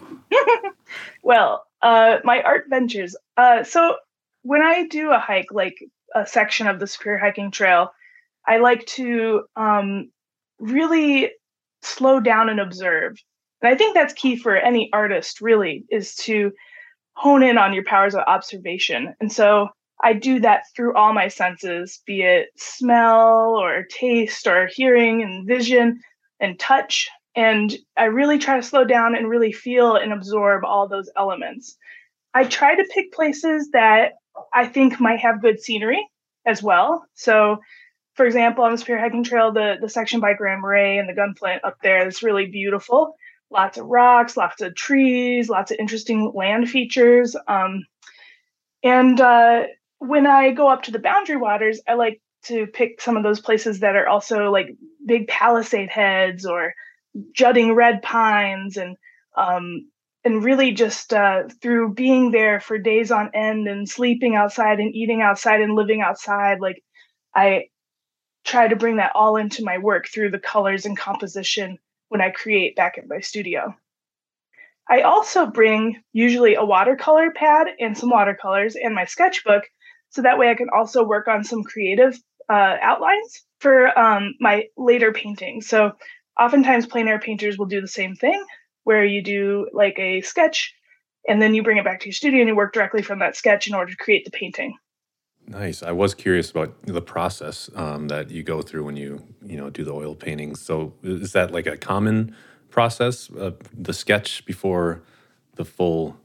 well, 1.23 1.65
uh, 1.81 2.19
my 2.25 2.43
art 2.43 2.67
ventures. 2.69 3.17
Uh, 3.37 3.65
so 3.65 3.97
when 4.43 4.63
I 4.63 4.87
do 4.87 5.13
a 5.13 5.19
hike, 5.19 5.51
like 5.51 5.79
a 6.15 6.27
section 6.27 6.67
of 6.67 6.79
the 6.79 6.87
Superior 6.87 7.19
Hiking 7.19 7.53
Trail, 7.53 7.93
I 8.47 8.59
like 8.59 8.85
to 8.87 9.45
um, 9.57 10.11
really 10.59 11.31
slow 11.83 12.21
down 12.21 12.49
and 12.49 12.61
observe. 12.61 13.17
And 13.63 13.73
I 13.73 13.77
think 13.77 13.95
that's 13.95 14.13
key 14.13 14.37
for 14.37 14.57
any 14.57 14.89
artist, 14.93 15.41
really, 15.41 15.85
is 15.91 16.15
to 16.17 16.53
hone 17.15 17.43
in 17.43 17.59
on 17.59 17.75
your 17.75 17.85
powers 17.85 18.15
of 18.15 18.23
observation. 18.27 19.15
And 19.21 19.33
so 19.33 19.69
I 20.03 20.13
do 20.13 20.39
that 20.41 20.63
through 20.77 20.95
all 20.95 21.13
my 21.13 21.29
senses, 21.29 22.01
be 22.07 22.23
it 22.23 22.49
smell 22.57 23.57
or 23.57 23.85
taste 23.91 24.47
or 24.47 24.69
hearing 24.73 25.23
and 25.23 25.47
vision 25.47 26.01
and 26.41 26.59
touch. 26.59 27.09
And 27.35 27.77
I 27.97 28.05
really 28.05 28.39
try 28.39 28.57
to 28.57 28.63
slow 28.63 28.85
down 28.85 29.17
and 29.17 29.29
really 29.29 29.53
feel 29.53 29.97
and 29.97 30.13
absorb 30.13 30.65
all 30.65 30.89
those 30.89 31.11
elements. 31.17 31.77
I 32.35 32.45
try 32.45 32.77
to 32.77 32.89
pick 32.95 33.13
places 33.13 33.71
that 33.73 34.13
I 34.55 34.67
think 34.67 35.01
might 35.01 35.19
have 35.19 35.43
good 35.43 35.61
scenery 35.61 36.07
as 36.47 36.63
well. 36.63 37.05
So 37.15 37.59
for 38.19 38.27
example, 38.27 38.65
on 38.65 38.73
the 38.73 38.79
Superior 38.79 39.01
Hiking 39.01 39.23
Trail, 39.23 39.53
the, 39.53 39.77
the 39.81 39.89
section 39.89 40.19
by 40.19 40.35
Grand 40.35 40.61
Marais 40.61 40.99
and 40.99 41.09
the 41.09 41.13
Gunflint 41.13 41.61
up 41.63 41.77
there 41.85 42.05
is 42.09 42.21
really 42.21 42.47
beautiful. 42.47 43.15
Lots 43.49 43.79
of 43.79 43.87
rocks, 43.87 44.37
lots 44.37 44.61
of 44.61 44.75
trees, 44.75 45.49
lots 45.49 45.71
of 45.71 45.77
interesting 45.79 46.33
land 46.35 46.69
features. 46.69 47.37
Um, 47.47 47.87
and 48.83 49.21
uh, 49.21 49.67
when 49.99 50.27
I 50.27 50.51
go 50.51 50.67
up 50.67 50.83
to 50.83 50.91
the 50.91 50.99
Boundary 50.99 51.37
Waters, 51.37 51.81
I 51.87 51.95
like 51.95 52.21
to 52.47 52.67
pick 52.67 53.01
some 53.01 53.17
of 53.17 53.23
those 53.23 53.39
places 53.39 53.79
that 53.81 53.95
are 53.95 54.09
also 54.09 54.51
like 54.51 54.67
big 55.07 55.29
palisade 55.29 55.89
heads 55.89 56.45
or 56.45 56.75
jutting 57.33 57.73
red 57.73 58.03
pines 58.03 58.77
and 58.77 58.97
um, 59.37 59.89
and 60.25 60.43
really 60.43 60.73
just 60.73 61.15
uh, 61.15 61.45
through 61.63 61.95
being 61.95 62.33
there 62.33 62.59
for 62.59 62.79
days 62.79 63.13
on 63.13 63.31
end 63.33 63.69
and 63.69 63.89
sleeping 63.89 64.35
outside 64.35 64.81
and 64.81 64.93
eating 64.93 65.23
outside 65.23 65.61
and 65.61 65.77
living 65.77 66.01
outside 66.01 66.59
like 66.61 66.83
i 67.35 67.63
try 68.49 68.67
to 68.67 68.77
bring 68.77 68.97
that 68.97 69.13
all 69.15 69.37
into 69.37 69.63
my 69.63 69.79
work 69.79 70.09
through 70.09 70.31
the 70.31 70.39
colors 70.39 70.87
and 70.87 70.97
composition 70.97 71.79
when 72.09 72.23
I 72.23 72.31
create 72.31 72.77
back 72.77 72.97
at 72.97 73.09
my 73.09 73.21
studio. 73.21 73.77
I 74.89 75.03
also 75.03 75.47
bring 75.47 76.03
usually 76.15 76.55
a 76.55 76.65
watercolor 76.65 77.31
pad 77.31 77.69
and 77.79 77.97
some 77.97 78.09
watercolors 78.09 78.75
and 78.75 78.95
my 78.95 79.05
sketchbook 79.05 79.65
so 80.09 80.23
that 80.23 80.39
way 80.39 80.51
I 80.51 80.55
can 80.55 80.69
also 80.75 81.05
work 81.05 81.29
on 81.29 81.45
some 81.45 81.63
creative 81.63 82.19
uh, 82.49 82.77
outlines 82.81 83.45
for 83.61 83.97
um, 83.99 84.35
my 84.41 84.69
later 84.79 85.13
paintings. 85.13 85.69
So 85.69 85.93
oftentimes 86.41 86.87
plein 86.87 87.07
air 87.07 87.19
painters 87.19 87.59
will 87.59 87.67
do 87.67 87.83
the 87.83 87.89
same 87.89 88.17
thing 88.17 88.43
where 88.85 89.05
you 89.05 89.23
do 89.23 89.69
like 89.75 89.99
a 89.99 90.23
sketch 90.23 90.73
and 91.29 91.43
then 91.43 91.55
you 91.55 91.63
bring 91.63 91.77
it 91.77 91.85
back 91.85 92.01
to 92.01 92.07
your 92.07 92.15
studio 92.15 92.41
and 92.41 92.49
you 92.49 92.57
work 92.57 92.73
directly 92.73 93.03
from 93.03 93.19
that 93.19 93.37
sketch 93.37 93.69
in 93.69 93.75
order 93.75 93.91
to 93.91 93.99
create 93.99 94.25
the 94.25 94.31
painting. 94.31 94.75
Nice. 95.49 95.83
I 95.83 95.93
was 95.93 96.15
curious 96.15 96.51
about 96.51 96.75
the 96.83 97.01
process 97.01 97.71
um, 97.75 98.09
that 98.09 98.31
you 98.31 98.43
go 98.43 98.61
through 98.61 98.85
when 98.85 98.97
you 98.97 99.25
you 99.43 99.57
know 99.57 99.71
do 99.71 99.83
the 99.83 99.93
oil 99.93 100.15
paintings. 100.15 100.61
So 100.61 100.93
is 101.03 101.33
that 101.33 101.53
like 101.53 101.67
a 101.67 101.77
common 101.77 102.37
process, 102.71 103.31
uh, 103.33 103.53
the 103.73 103.95
sketch 103.95 104.45
before 104.45 105.03
the 105.57 105.65
full 105.65 106.19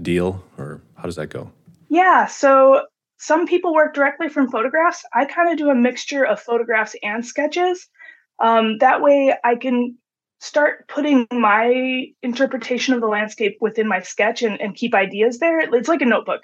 deal, 0.00 0.42
or 0.56 0.80
how 0.96 1.04
does 1.04 1.16
that 1.16 1.26
go? 1.26 1.52
Yeah. 1.90 2.26
So 2.26 2.86
some 3.18 3.46
people 3.46 3.74
work 3.74 3.92
directly 3.92 4.30
from 4.30 4.50
photographs. 4.50 5.04
I 5.12 5.26
kind 5.26 5.50
of 5.50 5.58
do 5.58 5.68
a 5.68 5.74
mixture 5.74 6.24
of 6.24 6.40
photographs 6.40 6.96
and 7.02 7.24
sketches. 7.24 7.88
Um, 8.38 8.78
that 8.78 9.02
way, 9.02 9.34
I 9.44 9.56
can 9.56 9.98
start 10.38 10.88
putting 10.88 11.26
my 11.30 12.06
interpretation 12.22 12.94
of 12.94 13.02
the 13.02 13.06
landscape 13.06 13.58
within 13.60 13.86
my 13.86 14.00
sketch 14.00 14.42
and, 14.42 14.58
and 14.58 14.74
keep 14.74 14.94
ideas 14.94 15.38
there. 15.40 15.60
It's 15.60 15.88
like 15.88 16.00
a 16.00 16.06
notebook 16.06 16.40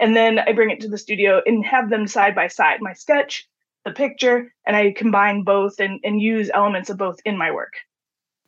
and 0.00 0.16
then 0.16 0.38
I 0.38 0.52
bring 0.52 0.70
it 0.70 0.80
to 0.80 0.88
the 0.88 0.98
studio 0.98 1.40
and 1.46 1.64
have 1.64 1.90
them 1.90 2.06
side 2.06 2.34
by 2.34 2.48
side 2.48 2.80
my 2.80 2.94
sketch, 2.94 3.46
the 3.84 3.92
picture, 3.92 4.52
and 4.66 4.74
I 4.74 4.92
combine 4.92 5.44
both 5.44 5.78
and, 5.78 6.00
and 6.02 6.20
use 6.20 6.50
elements 6.52 6.90
of 6.90 6.96
both 6.96 7.18
in 7.24 7.36
my 7.36 7.50
work. 7.52 7.74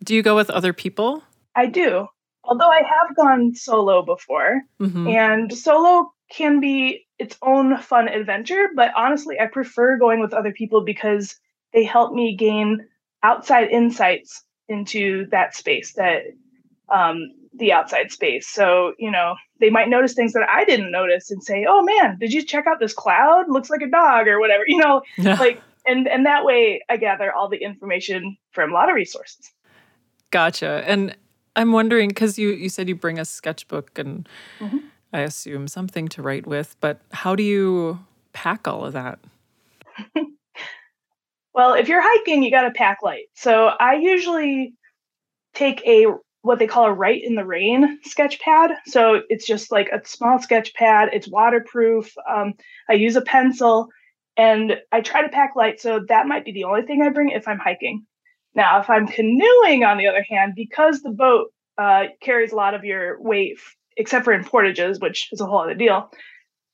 Do 0.02 0.14
you 0.14 0.22
go 0.22 0.34
with 0.34 0.50
other 0.50 0.72
people? 0.72 1.22
I 1.54 1.66
do. 1.66 2.08
Although 2.44 2.70
I 2.70 2.82
have 2.82 3.14
gone 3.16 3.54
solo 3.54 4.02
before, 4.02 4.62
mm-hmm. 4.80 5.06
and 5.06 5.56
solo 5.56 6.12
can 6.30 6.58
be 6.58 7.06
its 7.18 7.36
own 7.42 7.76
fun 7.78 8.08
adventure, 8.08 8.68
but 8.74 8.90
honestly, 8.96 9.38
I 9.38 9.46
prefer 9.46 9.96
going 9.96 10.20
with 10.20 10.32
other 10.32 10.52
people 10.52 10.82
because 10.84 11.36
they 11.72 11.84
help 11.84 12.12
me 12.12 12.34
gain 12.34 12.86
outside 13.22 13.68
insights 13.68 14.42
into 14.68 15.26
that 15.30 15.54
space 15.54 15.92
that 15.94 16.22
um, 16.88 17.28
the 17.54 17.72
outside 17.72 18.10
space. 18.10 18.48
So, 18.48 18.94
you 18.98 19.10
know, 19.10 19.34
they 19.60 19.70
might 19.70 19.88
notice 19.88 20.14
things 20.14 20.32
that 20.32 20.48
I 20.48 20.64
didn't 20.64 20.90
notice 20.90 21.30
and 21.30 21.42
say, 21.42 21.66
"Oh 21.68 21.82
man, 21.82 22.18
did 22.18 22.32
you 22.32 22.42
check 22.42 22.66
out 22.66 22.80
this 22.80 22.94
cloud? 22.94 23.46
Looks 23.48 23.70
like 23.70 23.82
a 23.82 23.88
dog 23.88 24.28
or 24.28 24.40
whatever." 24.40 24.64
You 24.66 24.78
know, 24.78 25.02
like 25.18 25.60
and 25.86 26.08
and 26.08 26.26
that 26.26 26.44
way 26.44 26.82
I 26.88 26.96
gather 26.96 27.32
all 27.32 27.48
the 27.48 27.58
information 27.58 28.36
from 28.52 28.70
a 28.70 28.74
lot 28.74 28.88
of 28.88 28.94
resources. 28.94 29.50
Gotcha. 30.30 30.82
And 30.86 31.14
I'm 31.56 31.72
wondering 31.72 32.10
cuz 32.12 32.38
you 32.38 32.50
you 32.50 32.68
said 32.68 32.88
you 32.88 32.94
bring 32.94 33.18
a 33.18 33.24
sketchbook 33.24 33.98
and 33.98 34.28
mm-hmm. 34.58 34.78
I 35.12 35.20
assume 35.20 35.68
something 35.68 36.08
to 36.08 36.22
write 36.22 36.46
with, 36.46 36.76
but 36.80 37.00
how 37.12 37.34
do 37.36 37.42
you 37.42 38.00
pack 38.32 38.66
all 38.66 38.84
of 38.84 38.94
that? 38.94 39.18
well, 41.54 41.74
if 41.74 41.88
you're 41.88 42.02
hiking, 42.02 42.42
you 42.42 42.50
got 42.50 42.62
to 42.62 42.70
pack 42.70 42.98
light. 43.02 43.26
So 43.34 43.66
I 43.66 43.96
usually 43.96 44.74
take 45.54 45.86
a 45.86 46.06
what 46.42 46.58
they 46.58 46.66
call 46.66 46.86
a 46.86 46.92
write 46.92 47.22
in 47.24 47.36
the 47.36 47.46
rain 47.46 47.98
sketch 48.04 48.40
pad. 48.40 48.72
So 48.86 49.22
it's 49.28 49.46
just 49.46 49.72
like 49.72 49.88
a 49.88 50.06
small 50.06 50.40
sketch 50.40 50.74
pad. 50.74 51.10
It's 51.12 51.28
waterproof. 51.28 52.12
Um, 52.28 52.54
I 52.90 52.94
use 52.94 53.16
a 53.16 53.22
pencil 53.22 53.88
and 54.36 54.76
I 54.90 55.00
try 55.00 55.22
to 55.22 55.28
pack 55.28 55.52
light. 55.56 55.80
So 55.80 56.00
that 56.08 56.26
might 56.26 56.44
be 56.44 56.52
the 56.52 56.64
only 56.64 56.82
thing 56.82 57.02
I 57.02 57.10
bring 57.10 57.30
if 57.30 57.46
I'm 57.46 57.58
hiking. 57.58 58.04
Now, 58.54 58.80
if 58.80 58.90
I'm 58.90 59.06
canoeing, 59.06 59.84
on 59.84 59.98
the 59.98 60.08
other 60.08 60.24
hand, 60.28 60.54
because 60.54 61.00
the 61.00 61.10
boat 61.10 61.52
uh, 61.78 62.04
carries 62.20 62.52
a 62.52 62.56
lot 62.56 62.74
of 62.74 62.84
your 62.84 63.20
weight, 63.22 63.58
except 63.96 64.24
for 64.24 64.32
in 64.32 64.44
portages, 64.44 65.00
which 65.00 65.28
is 65.32 65.40
a 65.40 65.46
whole 65.46 65.60
other 65.62 65.74
deal, 65.74 66.10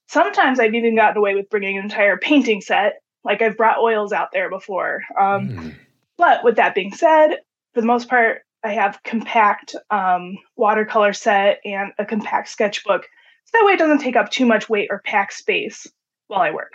sometimes 0.09 0.59
I've 0.59 0.75
even 0.75 0.97
gotten 0.97 1.19
away 1.19 1.35
with 1.35 1.51
bringing 1.51 1.77
an 1.77 1.85
entire 1.85 2.17
painting 2.17 2.61
set. 2.61 2.95
Like 3.23 3.43
I've 3.43 3.57
brought 3.57 3.79
oils 3.79 4.13
out 4.13 4.29
there 4.33 4.51
before. 4.51 5.03
Um, 5.21 5.49
mm. 5.49 5.75
But 6.17 6.43
with 6.43 6.57
that 6.57 6.75
being 6.75 6.93
said, 6.93 7.37
for 7.75 7.81
the 7.81 7.87
most 7.87 8.09
part, 8.09 8.43
I 8.65 8.73
have 8.73 9.03
compact 9.05 9.75
um, 9.91 10.39
watercolor 10.57 11.13
set 11.13 11.61
and 11.65 11.93
a 11.99 12.05
compact 12.05 12.49
sketchbook. 12.49 13.03
So 13.45 13.51
that 13.59 13.65
way 13.65 13.73
it 13.73 13.79
doesn't 13.79 14.01
take 14.01 14.17
up 14.17 14.31
too 14.31 14.47
much 14.47 14.69
weight 14.69 14.89
or 14.91 15.01
pack 15.05 15.33
space 15.33 15.87
while 16.27 16.41
I 16.41 16.51
work. 16.51 16.73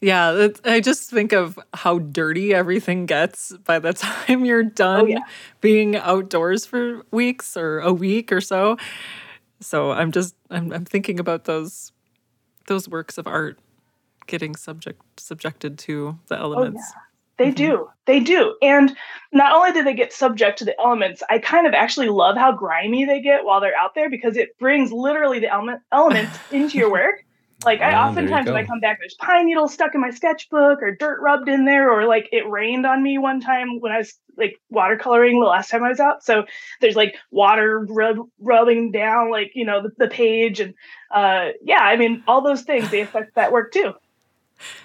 Yeah, 0.00 0.48
I 0.64 0.78
just 0.78 1.10
think 1.10 1.32
of 1.32 1.58
how 1.74 1.98
dirty 1.98 2.54
everything 2.54 3.06
gets 3.06 3.52
by 3.64 3.80
the 3.80 3.92
time 3.94 4.44
you're 4.44 4.62
done 4.62 5.00
oh, 5.00 5.06
yeah. 5.06 5.18
being 5.60 5.96
outdoors 5.96 6.64
for 6.64 7.02
weeks 7.10 7.56
or 7.56 7.80
a 7.80 7.92
week 7.92 8.30
or 8.30 8.40
so. 8.40 8.76
So 9.60 9.90
I'm 9.90 10.12
just 10.12 10.36
I'm 10.50 10.72
I'm 10.72 10.84
thinking 10.84 11.18
about 11.18 11.44
those 11.44 11.90
those 12.68 12.88
works 12.88 13.18
of 13.18 13.26
art 13.26 13.58
getting 14.28 14.54
subject 14.54 15.02
subjected 15.18 15.78
to 15.78 16.16
the 16.28 16.38
elements. 16.38 16.80
Oh, 16.84 16.92
yeah. 16.94 17.07
They 17.38 17.46
mm-hmm. 17.46 17.54
do. 17.54 17.88
They 18.06 18.20
do. 18.20 18.56
And 18.60 18.94
not 19.32 19.52
only 19.52 19.72
do 19.72 19.84
they 19.84 19.94
get 19.94 20.12
subject 20.12 20.58
to 20.58 20.64
the 20.64 20.78
elements, 20.78 21.22
I 21.30 21.38
kind 21.38 21.66
of 21.66 21.74
actually 21.74 22.08
love 22.08 22.36
how 22.36 22.52
grimy 22.52 23.04
they 23.04 23.20
get 23.20 23.44
while 23.44 23.60
they're 23.60 23.76
out 23.76 23.94
there 23.94 24.10
because 24.10 24.36
it 24.36 24.58
brings 24.58 24.92
literally 24.92 25.38
the 25.38 25.52
element 25.52 25.80
elements 25.92 26.36
into 26.50 26.78
your 26.78 26.90
work. 26.90 27.24
Like 27.64 27.80
I 27.80 27.94
oftentimes 27.94 28.46
when 28.46 28.56
I 28.56 28.64
come 28.64 28.78
back, 28.78 28.98
there's 29.00 29.14
pine 29.14 29.46
needles 29.46 29.74
stuck 29.74 29.92
in 29.92 30.00
my 30.00 30.10
sketchbook 30.10 30.80
or 30.80 30.94
dirt 30.94 31.20
rubbed 31.20 31.48
in 31.48 31.64
there, 31.64 31.90
or 31.90 32.06
like 32.06 32.28
it 32.30 32.48
rained 32.48 32.86
on 32.86 33.02
me 33.02 33.18
one 33.18 33.40
time 33.40 33.80
when 33.80 33.90
I 33.90 33.98
was 33.98 34.14
like 34.36 34.60
watercoloring 34.72 35.40
the 35.40 35.48
last 35.48 35.68
time 35.68 35.82
I 35.82 35.88
was 35.88 35.98
out. 35.98 36.22
So 36.22 36.44
there's 36.80 36.94
like 36.94 37.16
water 37.32 37.84
rub, 37.90 38.18
rubbing 38.38 38.92
down 38.92 39.32
like, 39.32 39.50
you 39.54 39.64
know, 39.64 39.82
the, 39.82 39.90
the 39.98 40.08
page. 40.08 40.60
And 40.60 40.74
uh 41.10 41.48
yeah, 41.60 41.80
I 41.80 41.96
mean 41.96 42.22
all 42.28 42.42
those 42.42 42.62
things 42.62 42.90
they 42.90 43.00
affect 43.00 43.34
that 43.34 43.50
work 43.50 43.72
too. 43.72 43.92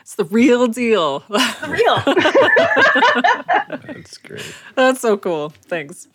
It's 0.01 0.15
the 0.15 0.25
real 0.25 0.67
deal. 0.67 1.19
The 1.29 1.67
real. 1.69 1.97
That's 3.93 4.17
great. 4.17 4.55
That's 4.75 5.01
so 5.01 5.17
cool. 5.17 5.49
Thanks. 5.65 6.07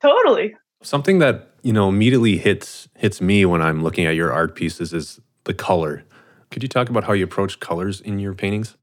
totally. 0.00 0.56
Something 0.82 1.18
that, 1.20 1.50
you 1.62 1.72
know, 1.72 1.88
immediately 1.88 2.36
hits 2.38 2.88
hits 2.96 3.20
me 3.20 3.44
when 3.44 3.62
I'm 3.62 3.82
looking 3.82 4.06
at 4.06 4.14
your 4.14 4.32
art 4.32 4.54
pieces 4.54 4.92
is 4.92 5.20
the 5.44 5.54
color. 5.54 6.04
Could 6.50 6.62
you 6.62 6.68
talk 6.68 6.88
about 6.88 7.04
how 7.04 7.12
you 7.12 7.24
approach 7.24 7.60
colors 7.60 8.00
in 8.00 8.18
your 8.18 8.34
paintings? 8.34 8.76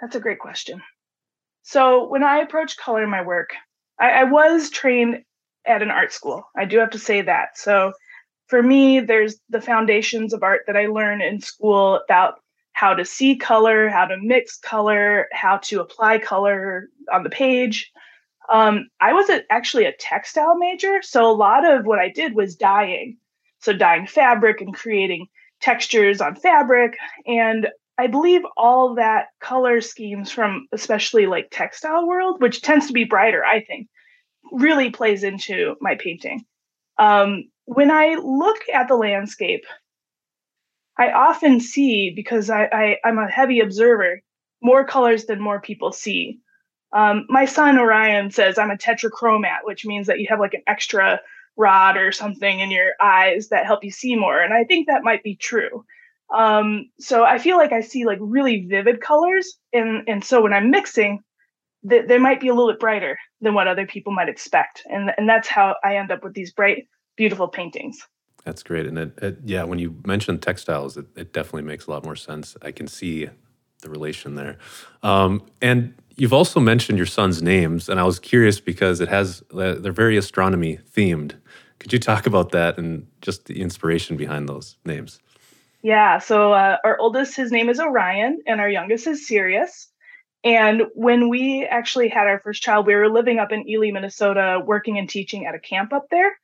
That's 0.00 0.16
a 0.16 0.20
great 0.20 0.38
question. 0.38 0.82
So, 1.62 2.08
when 2.08 2.22
I 2.22 2.38
approach 2.38 2.76
color 2.76 3.02
in 3.02 3.10
my 3.10 3.22
work, 3.22 3.50
I, 3.98 4.10
I 4.10 4.24
was 4.24 4.70
trained 4.70 5.24
at 5.66 5.82
an 5.82 5.90
art 5.90 6.12
school. 6.12 6.44
I 6.56 6.66
do 6.66 6.78
have 6.78 6.90
to 6.90 6.98
say 6.98 7.22
that. 7.22 7.56
So, 7.56 7.92
for 8.48 8.62
me, 8.62 9.00
there's 9.00 9.36
the 9.48 9.60
foundations 9.60 10.32
of 10.32 10.42
art 10.42 10.62
that 10.66 10.76
I 10.76 10.86
learn 10.86 11.22
in 11.22 11.40
school 11.40 11.96
about 11.96 12.40
how 12.74 12.92
to 12.92 13.04
see 13.04 13.36
color, 13.36 13.88
how 13.88 14.04
to 14.04 14.16
mix 14.18 14.58
color, 14.58 15.28
how 15.32 15.56
to 15.58 15.80
apply 15.80 16.18
color 16.18 16.90
on 17.12 17.22
the 17.22 17.30
page. 17.30 17.90
Um, 18.52 18.88
I 19.00 19.14
was 19.14 19.30
a, 19.30 19.40
actually 19.50 19.86
a 19.86 19.92
textile 19.92 20.56
major, 20.56 21.00
so 21.00 21.30
a 21.30 21.32
lot 21.32 21.64
of 21.64 21.86
what 21.86 21.98
I 21.98 22.10
did 22.10 22.34
was 22.34 22.56
dyeing. 22.56 23.16
So 23.60 23.72
dyeing 23.72 24.06
fabric 24.06 24.60
and 24.60 24.74
creating 24.74 25.28
textures 25.60 26.20
on 26.20 26.34
fabric. 26.34 26.98
And 27.26 27.68
I 27.96 28.08
believe 28.08 28.42
all 28.56 28.96
that 28.96 29.28
color 29.40 29.80
schemes 29.80 30.30
from 30.30 30.66
especially 30.72 31.26
like 31.26 31.48
textile 31.50 32.06
world, 32.06 32.42
which 32.42 32.60
tends 32.60 32.88
to 32.88 32.92
be 32.92 33.04
brighter, 33.04 33.44
I 33.44 33.60
think, 33.62 33.88
really 34.50 34.90
plays 34.90 35.22
into 35.22 35.76
my 35.80 35.94
painting. 35.94 36.44
Um, 36.98 37.44
when 37.66 37.90
I 37.90 38.16
look 38.16 38.58
at 38.72 38.88
the 38.88 38.96
landscape, 38.96 39.64
I 40.98 41.10
often 41.10 41.60
see 41.60 42.12
because 42.14 42.50
I, 42.50 42.64
I 42.64 42.96
I'm 43.04 43.18
a 43.18 43.30
heavy 43.30 43.60
observer 43.60 44.20
more 44.62 44.84
colors 44.86 45.24
than 45.26 45.40
more 45.40 45.60
people 45.60 45.92
see. 45.92 46.38
Um, 46.92 47.26
my 47.28 47.44
son 47.44 47.78
Orion 47.78 48.30
says 48.30 48.56
I'm 48.56 48.70
a 48.70 48.76
tetrachromat, 48.76 49.64
which 49.64 49.84
means 49.84 50.06
that 50.06 50.20
you 50.20 50.26
have 50.28 50.38
like 50.40 50.54
an 50.54 50.62
extra 50.66 51.20
rod 51.56 51.96
or 51.96 52.12
something 52.12 52.60
in 52.60 52.70
your 52.70 52.92
eyes 53.00 53.48
that 53.48 53.66
help 53.66 53.84
you 53.84 53.90
see 53.90 54.16
more, 54.16 54.40
and 54.40 54.54
I 54.54 54.64
think 54.64 54.86
that 54.86 55.04
might 55.04 55.22
be 55.22 55.36
true. 55.36 55.84
Um, 56.32 56.90
so 56.98 57.24
I 57.24 57.38
feel 57.38 57.56
like 57.56 57.72
I 57.72 57.80
see 57.80 58.06
like 58.06 58.18
really 58.20 58.66
vivid 58.66 59.00
colors, 59.00 59.58
and 59.72 60.04
and 60.08 60.24
so 60.24 60.42
when 60.42 60.52
I'm 60.52 60.70
mixing, 60.70 61.20
th- 61.88 62.06
they 62.06 62.18
might 62.18 62.40
be 62.40 62.48
a 62.48 62.54
little 62.54 62.72
bit 62.72 62.80
brighter 62.80 63.18
than 63.40 63.54
what 63.54 63.68
other 63.68 63.86
people 63.86 64.12
might 64.12 64.28
expect, 64.28 64.82
and 64.86 65.12
and 65.16 65.28
that's 65.28 65.48
how 65.48 65.76
I 65.84 65.96
end 65.96 66.12
up 66.12 66.22
with 66.24 66.34
these 66.34 66.52
bright, 66.52 66.86
beautiful 67.16 67.48
paintings. 67.48 67.98
That's 68.44 68.62
great. 68.62 68.86
And 68.86 68.98
it, 68.98 69.18
it, 69.22 69.38
yeah, 69.44 69.64
when 69.64 69.78
you 69.78 69.96
mentioned 70.04 70.42
textiles, 70.42 70.96
it, 70.96 71.06
it, 71.16 71.32
definitely 71.32 71.62
makes 71.62 71.86
a 71.86 71.90
lot 71.90 72.04
more 72.04 72.16
sense. 72.16 72.56
I 72.60 72.72
can 72.72 72.86
see 72.86 73.28
the 73.80 73.88
relation 73.88 74.34
there. 74.34 74.58
Um, 75.02 75.42
and 75.62 75.94
you've 76.16 76.32
also 76.32 76.60
mentioned 76.60 76.98
your 76.98 77.06
son's 77.06 77.42
names, 77.42 77.88
and 77.88 77.98
I 77.98 78.04
was 78.04 78.18
curious 78.18 78.60
because 78.60 79.00
it 79.00 79.08
has 79.08 79.42
uh, 79.52 79.74
they're 79.74 79.92
very 79.92 80.16
astronomy 80.16 80.78
themed. 80.94 81.34
Could 81.78 81.92
you 81.92 81.98
talk 81.98 82.26
about 82.26 82.52
that 82.52 82.78
and 82.78 83.06
just 83.22 83.46
the 83.46 83.60
inspiration 83.60 84.16
behind 84.16 84.48
those 84.48 84.76
names? 84.84 85.20
Yeah. 85.82 86.18
So 86.18 86.52
uh, 86.52 86.78
our 86.82 86.98
oldest, 86.98 87.36
his 87.36 87.52
name 87.52 87.68
is 87.68 87.78
Orion, 87.78 88.40
and 88.46 88.60
our 88.60 88.70
youngest 88.70 89.06
is 89.06 89.26
Sirius. 89.26 89.88
And 90.42 90.84
when 90.94 91.28
we 91.28 91.64
actually 91.64 92.08
had 92.08 92.26
our 92.26 92.38
first 92.40 92.62
child, 92.62 92.86
we 92.86 92.94
were 92.94 93.08
living 93.08 93.38
up 93.38 93.52
in 93.52 93.68
Ely, 93.68 93.90
Minnesota, 93.90 94.60
working 94.64 94.98
and 94.98 95.08
teaching 95.08 95.46
at 95.46 95.54
a 95.54 95.58
camp 95.58 95.92
up 95.92 96.06
there. 96.10 96.38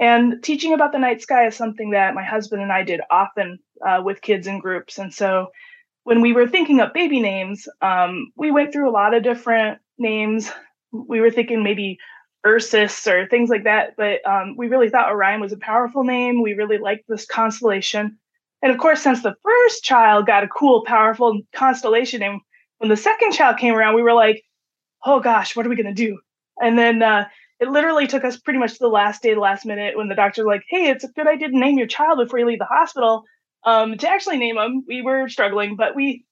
And 0.00 0.42
teaching 0.42 0.72
about 0.72 0.92
the 0.92 0.98
night 0.98 1.20
sky 1.20 1.46
is 1.46 1.54
something 1.54 1.90
that 1.90 2.14
my 2.14 2.24
husband 2.24 2.62
and 2.62 2.72
I 2.72 2.82
did 2.84 3.02
often 3.10 3.58
uh, 3.86 4.00
with 4.02 4.22
kids 4.22 4.46
in 4.46 4.58
groups. 4.58 4.98
And 4.98 5.12
so 5.12 5.48
when 6.04 6.22
we 6.22 6.32
were 6.32 6.48
thinking 6.48 6.80
up 6.80 6.94
baby 6.94 7.20
names, 7.20 7.68
um, 7.82 8.32
we 8.34 8.50
went 8.50 8.72
through 8.72 8.88
a 8.88 8.92
lot 8.92 9.12
of 9.12 9.22
different 9.22 9.78
names. 9.98 10.50
We 10.90 11.20
were 11.20 11.30
thinking 11.30 11.62
maybe 11.62 11.98
Ursus 12.46 13.06
or 13.06 13.26
things 13.26 13.50
like 13.50 13.64
that, 13.64 13.94
but 13.98 14.26
um, 14.26 14.56
we 14.56 14.68
really 14.68 14.88
thought 14.88 15.10
Orion 15.10 15.40
was 15.40 15.52
a 15.52 15.58
powerful 15.58 16.04
name. 16.04 16.42
We 16.42 16.54
really 16.54 16.78
liked 16.78 17.04
this 17.06 17.26
constellation. 17.26 18.18
And 18.62 18.72
of 18.72 18.78
course, 18.78 19.02
since 19.02 19.22
the 19.22 19.34
first 19.42 19.84
child 19.84 20.26
got 20.26 20.44
a 20.44 20.48
cool, 20.48 20.82
powerful 20.86 21.42
constellation 21.54 22.20
name, 22.20 22.40
when 22.78 22.88
the 22.88 22.96
second 22.96 23.32
child 23.32 23.58
came 23.58 23.74
around, 23.74 23.94
we 23.94 24.02
were 24.02 24.14
like, 24.14 24.42
oh 25.04 25.20
gosh, 25.20 25.54
what 25.54 25.66
are 25.66 25.68
we 25.68 25.76
going 25.76 25.94
to 25.94 26.06
do? 26.06 26.18
And 26.58 26.78
then 26.78 27.02
uh, 27.02 27.26
it 27.60 27.68
literally 27.68 28.06
took 28.06 28.24
us 28.24 28.38
pretty 28.38 28.58
much 28.58 28.78
the 28.78 28.88
last 28.88 29.22
day, 29.22 29.34
the 29.34 29.40
last 29.40 29.66
minute, 29.66 29.96
when 29.96 30.08
the 30.08 30.14
doctor 30.14 30.44
was 30.44 30.54
like, 30.54 30.64
"Hey, 30.68 30.88
it's 30.88 31.04
a 31.04 31.08
good 31.08 31.26
idea 31.26 31.48
to 31.48 31.58
name 31.58 31.78
your 31.78 31.86
child 31.86 32.18
before 32.18 32.38
you 32.38 32.46
leave 32.46 32.58
the 32.58 32.64
hospital." 32.64 33.24
Um, 33.64 33.98
to 33.98 34.08
actually 34.08 34.38
name 34.38 34.56
him, 34.56 34.84
we 34.88 35.02
were 35.02 35.28
struggling, 35.28 35.76
but 35.76 35.94
we 35.94 36.24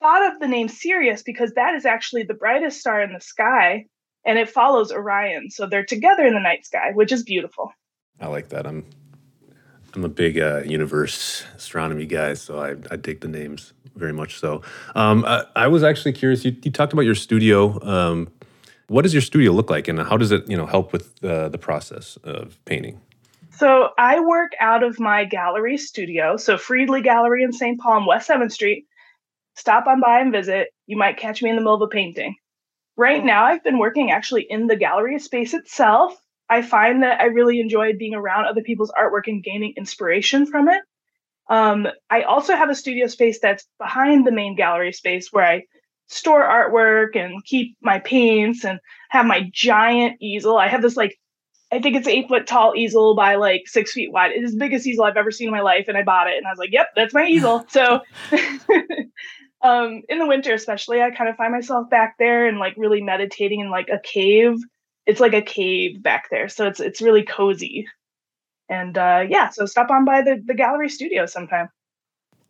thought 0.00 0.32
of 0.32 0.38
the 0.38 0.46
name 0.46 0.68
Sirius 0.68 1.22
because 1.22 1.52
that 1.54 1.74
is 1.74 1.84
actually 1.84 2.22
the 2.22 2.34
brightest 2.34 2.78
star 2.78 3.02
in 3.02 3.12
the 3.12 3.20
sky, 3.20 3.86
and 4.24 4.38
it 4.38 4.48
follows 4.48 4.92
Orion, 4.92 5.50
so 5.50 5.66
they're 5.66 5.84
together 5.84 6.24
in 6.24 6.34
the 6.34 6.40
night 6.40 6.64
sky, 6.64 6.92
which 6.94 7.10
is 7.10 7.24
beautiful. 7.24 7.72
I 8.20 8.28
like 8.28 8.50
that. 8.50 8.66
I'm 8.66 8.86
I'm 9.94 10.04
a 10.04 10.08
big 10.08 10.38
uh, 10.38 10.62
universe 10.64 11.44
astronomy 11.56 12.06
guy, 12.06 12.34
so 12.34 12.60
I, 12.60 12.76
I 12.90 12.96
dig 12.96 13.20
the 13.20 13.28
names 13.28 13.72
very 13.96 14.12
much. 14.12 14.38
So 14.38 14.62
um, 14.94 15.24
I, 15.24 15.44
I, 15.56 15.66
was 15.68 15.82
actually 15.82 16.12
curious. 16.12 16.44
You, 16.44 16.54
you 16.62 16.70
talked 16.70 16.92
about 16.92 17.06
your 17.06 17.14
studio. 17.14 17.82
Um, 17.82 18.28
what 18.88 19.02
does 19.02 19.12
your 19.12 19.22
studio 19.22 19.52
look 19.52 19.70
like, 19.70 19.88
and 19.88 20.00
how 20.00 20.16
does 20.16 20.32
it, 20.32 20.48
you 20.48 20.56
know, 20.56 20.66
help 20.66 20.92
with 20.92 21.22
uh, 21.24 21.48
the 21.48 21.58
process 21.58 22.16
of 22.24 22.58
painting? 22.64 23.00
So 23.56 23.88
I 23.98 24.20
work 24.20 24.52
out 24.60 24.82
of 24.82 25.00
my 25.00 25.24
gallery 25.24 25.78
studio, 25.78 26.36
so 26.36 26.58
Friedley 26.58 27.00
Gallery 27.00 27.42
in 27.42 27.52
St. 27.52 27.80
Paul 27.80 28.00
on 28.00 28.06
West 28.06 28.26
Seventh 28.26 28.52
Street. 28.52 28.84
Stop 29.54 29.86
on 29.86 30.00
by 30.00 30.20
and 30.20 30.30
visit. 30.30 30.68
You 30.86 30.98
might 30.98 31.16
catch 31.16 31.42
me 31.42 31.48
in 31.48 31.56
the 31.56 31.62
middle 31.62 31.74
of 31.74 31.80
a 31.80 31.88
painting. 31.88 32.36
Right 32.96 33.24
now, 33.24 33.44
I've 33.44 33.64
been 33.64 33.78
working 33.78 34.10
actually 34.10 34.46
in 34.48 34.66
the 34.66 34.76
gallery 34.76 35.18
space 35.18 35.54
itself. 35.54 36.14
I 36.48 36.62
find 36.62 37.02
that 37.02 37.20
I 37.20 37.24
really 37.24 37.60
enjoy 37.60 37.94
being 37.94 38.14
around 38.14 38.44
other 38.44 38.62
people's 38.62 38.92
artwork 38.92 39.26
and 39.26 39.42
gaining 39.42 39.74
inspiration 39.76 40.46
from 40.46 40.68
it. 40.68 40.82
Um, 41.48 41.86
I 42.10 42.22
also 42.22 42.54
have 42.54 42.70
a 42.70 42.74
studio 42.74 43.06
space 43.06 43.38
that's 43.40 43.66
behind 43.78 44.26
the 44.26 44.32
main 44.32 44.56
gallery 44.56 44.92
space 44.92 45.32
where 45.32 45.44
I 45.44 45.62
store 46.08 46.42
artwork 46.42 47.16
and 47.16 47.44
keep 47.44 47.76
my 47.80 47.98
paints 47.98 48.64
and 48.64 48.78
have 49.10 49.26
my 49.26 49.50
giant 49.52 50.16
easel. 50.20 50.56
I 50.56 50.68
have 50.68 50.82
this 50.82 50.96
like 50.96 51.18
I 51.72 51.80
think 51.80 51.96
it's 51.96 52.06
eight 52.06 52.28
foot 52.28 52.46
tall 52.46 52.74
easel 52.76 53.16
by 53.16 53.34
like 53.36 53.62
six 53.66 53.92
feet 53.92 54.12
wide. 54.12 54.30
It's 54.34 54.52
the 54.52 54.58
biggest 54.58 54.86
easel 54.86 55.04
I've 55.04 55.16
ever 55.16 55.32
seen 55.32 55.48
in 55.48 55.54
my 55.54 55.62
life, 55.62 55.86
and 55.88 55.96
I 55.96 56.02
bought 56.02 56.28
it 56.28 56.36
and 56.36 56.46
I 56.46 56.50
was 56.50 56.58
like, 56.58 56.72
"Yep, 56.72 56.90
that's 56.94 57.14
my 57.14 57.26
easel." 57.26 57.66
So, 57.70 58.00
um, 59.62 60.02
in 60.08 60.18
the 60.18 60.26
winter 60.26 60.54
especially, 60.54 61.02
I 61.02 61.10
kind 61.10 61.28
of 61.28 61.36
find 61.36 61.52
myself 61.52 61.90
back 61.90 62.14
there 62.18 62.46
and 62.46 62.58
like 62.58 62.74
really 62.76 63.02
meditating 63.02 63.60
in 63.60 63.70
like 63.70 63.88
a 63.88 63.98
cave. 63.98 64.54
It's 65.06 65.20
like 65.20 65.34
a 65.34 65.42
cave 65.42 66.02
back 66.02 66.28
there, 66.30 66.48
so 66.48 66.66
it's 66.66 66.78
it's 66.80 67.02
really 67.02 67.24
cozy. 67.24 67.86
And 68.68 68.96
uh, 68.96 69.24
yeah, 69.28 69.50
so 69.50 69.66
stop 69.66 69.90
on 69.90 70.04
by 70.04 70.22
the 70.22 70.40
the 70.44 70.54
gallery 70.54 70.88
studio 70.88 71.26
sometime. 71.26 71.68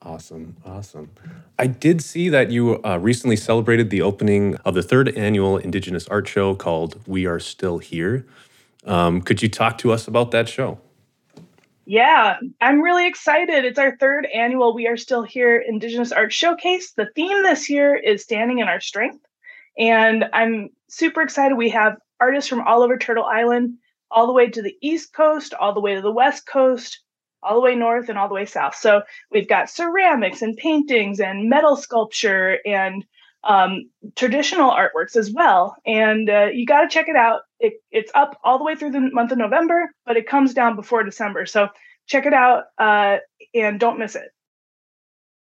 Awesome. 0.03 0.57
Awesome. 0.65 1.11
I 1.59 1.67
did 1.67 2.03
see 2.03 2.29
that 2.29 2.51
you 2.51 2.81
uh, 2.85 2.99
recently 2.99 3.37
celebrated 3.37 3.91
the 3.91 4.03
opening 4.03 4.57
of 4.57 4.75
the 4.75 4.83
third 4.83 5.09
annual 5.17 5.57
Indigenous 5.57 6.07
Art 6.09 6.29
Show 6.29 6.55
called 6.55 7.01
We 7.07 7.27
Are 7.27 7.41
Still 7.41 7.79
Here. 7.79 8.27
Um, 8.85 9.21
could 9.21 9.43
you 9.43 9.49
talk 9.49 9.79
to 9.79 9.93
us 9.93 10.07
about 10.07 10.31
that 10.31 10.49
show? 10.49 10.79
Yeah, 11.87 12.37
I'm 12.61 12.81
really 12.81 13.07
excited. 13.07 13.65
It's 13.65 13.79
our 13.79 13.97
third 13.97 14.27
annual 14.35 14.75
We 14.75 14.87
Are 14.87 14.97
Still 14.97 15.23
Here 15.23 15.59
Indigenous 15.59 16.13
Art 16.13 16.33
Showcase. 16.33 16.93
The 16.93 17.09
theme 17.15 17.43
this 17.43 17.71
year 17.71 17.95
is 17.95 18.23
Standing 18.23 18.59
in 18.59 18.69
Our 18.69 18.81
Strength. 18.81 19.25
And 19.79 20.25
I'm 20.33 20.71
super 20.89 21.23
excited. 21.23 21.57
We 21.57 21.71
have 21.71 21.97
artists 22.21 22.49
from 22.49 22.67
all 22.67 22.83
over 22.83 22.97
Turtle 22.97 23.25
Island, 23.25 23.75
all 24.11 24.27
the 24.27 24.33
way 24.33 24.49
to 24.51 24.63
the 24.63 24.77
East 24.81 25.13
Coast, 25.13 25.55
all 25.55 25.75
the 25.75 25.81
way 25.81 25.95
to 25.95 26.01
the 26.01 26.13
West 26.13 26.47
Coast, 26.47 27.01
all 27.47 27.55
the 27.55 27.61
way 27.61 27.75
north, 27.75 28.09
and 28.09 28.19
all 28.19 28.29
the 28.29 28.35
way 28.35 28.45
south. 28.45 28.75
So 28.75 29.03
we've 29.31 29.49
got 29.49 29.71
ceramics 29.71 30.43
and 30.43 30.57
paintings 30.57 31.21
and 31.21 31.49
metal 31.49 31.77
sculpture 31.77 32.59
and 32.67 33.05
um, 33.45 33.89
traditional 34.17 34.71
artworks 34.71 35.17
as 35.17 35.31
well. 35.31 35.77
And 35.87 36.29
uh, 36.29 36.47
you 36.53 36.67
got 36.67 36.83
to 36.83 36.89
check 36.89 37.09
it 37.09 37.17
out. 37.17 37.43
It, 37.61 37.75
it's 37.91 38.11
up 38.15 38.39
all 38.43 38.59
the 38.59 38.65
way 38.65 38.75
through 38.75 38.91
the 38.91 39.01
month 39.13 39.31
of 39.33 39.39
November, 39.39 39.91
but 40.05 40.17
it 40.17 40.29
comes 40.29 40.53
down 40.53 40.75
before 40.77 41.05
December. 41.05 41.47
So 41.47 41.69
check 42.07 42.27
it 42.27 42.35
out 42.35 42.65
uh, 42.79 43.19
and 43.55 43.79
don't 43.79 43.99
miss 43.99 44.17
it. 44.17 44.31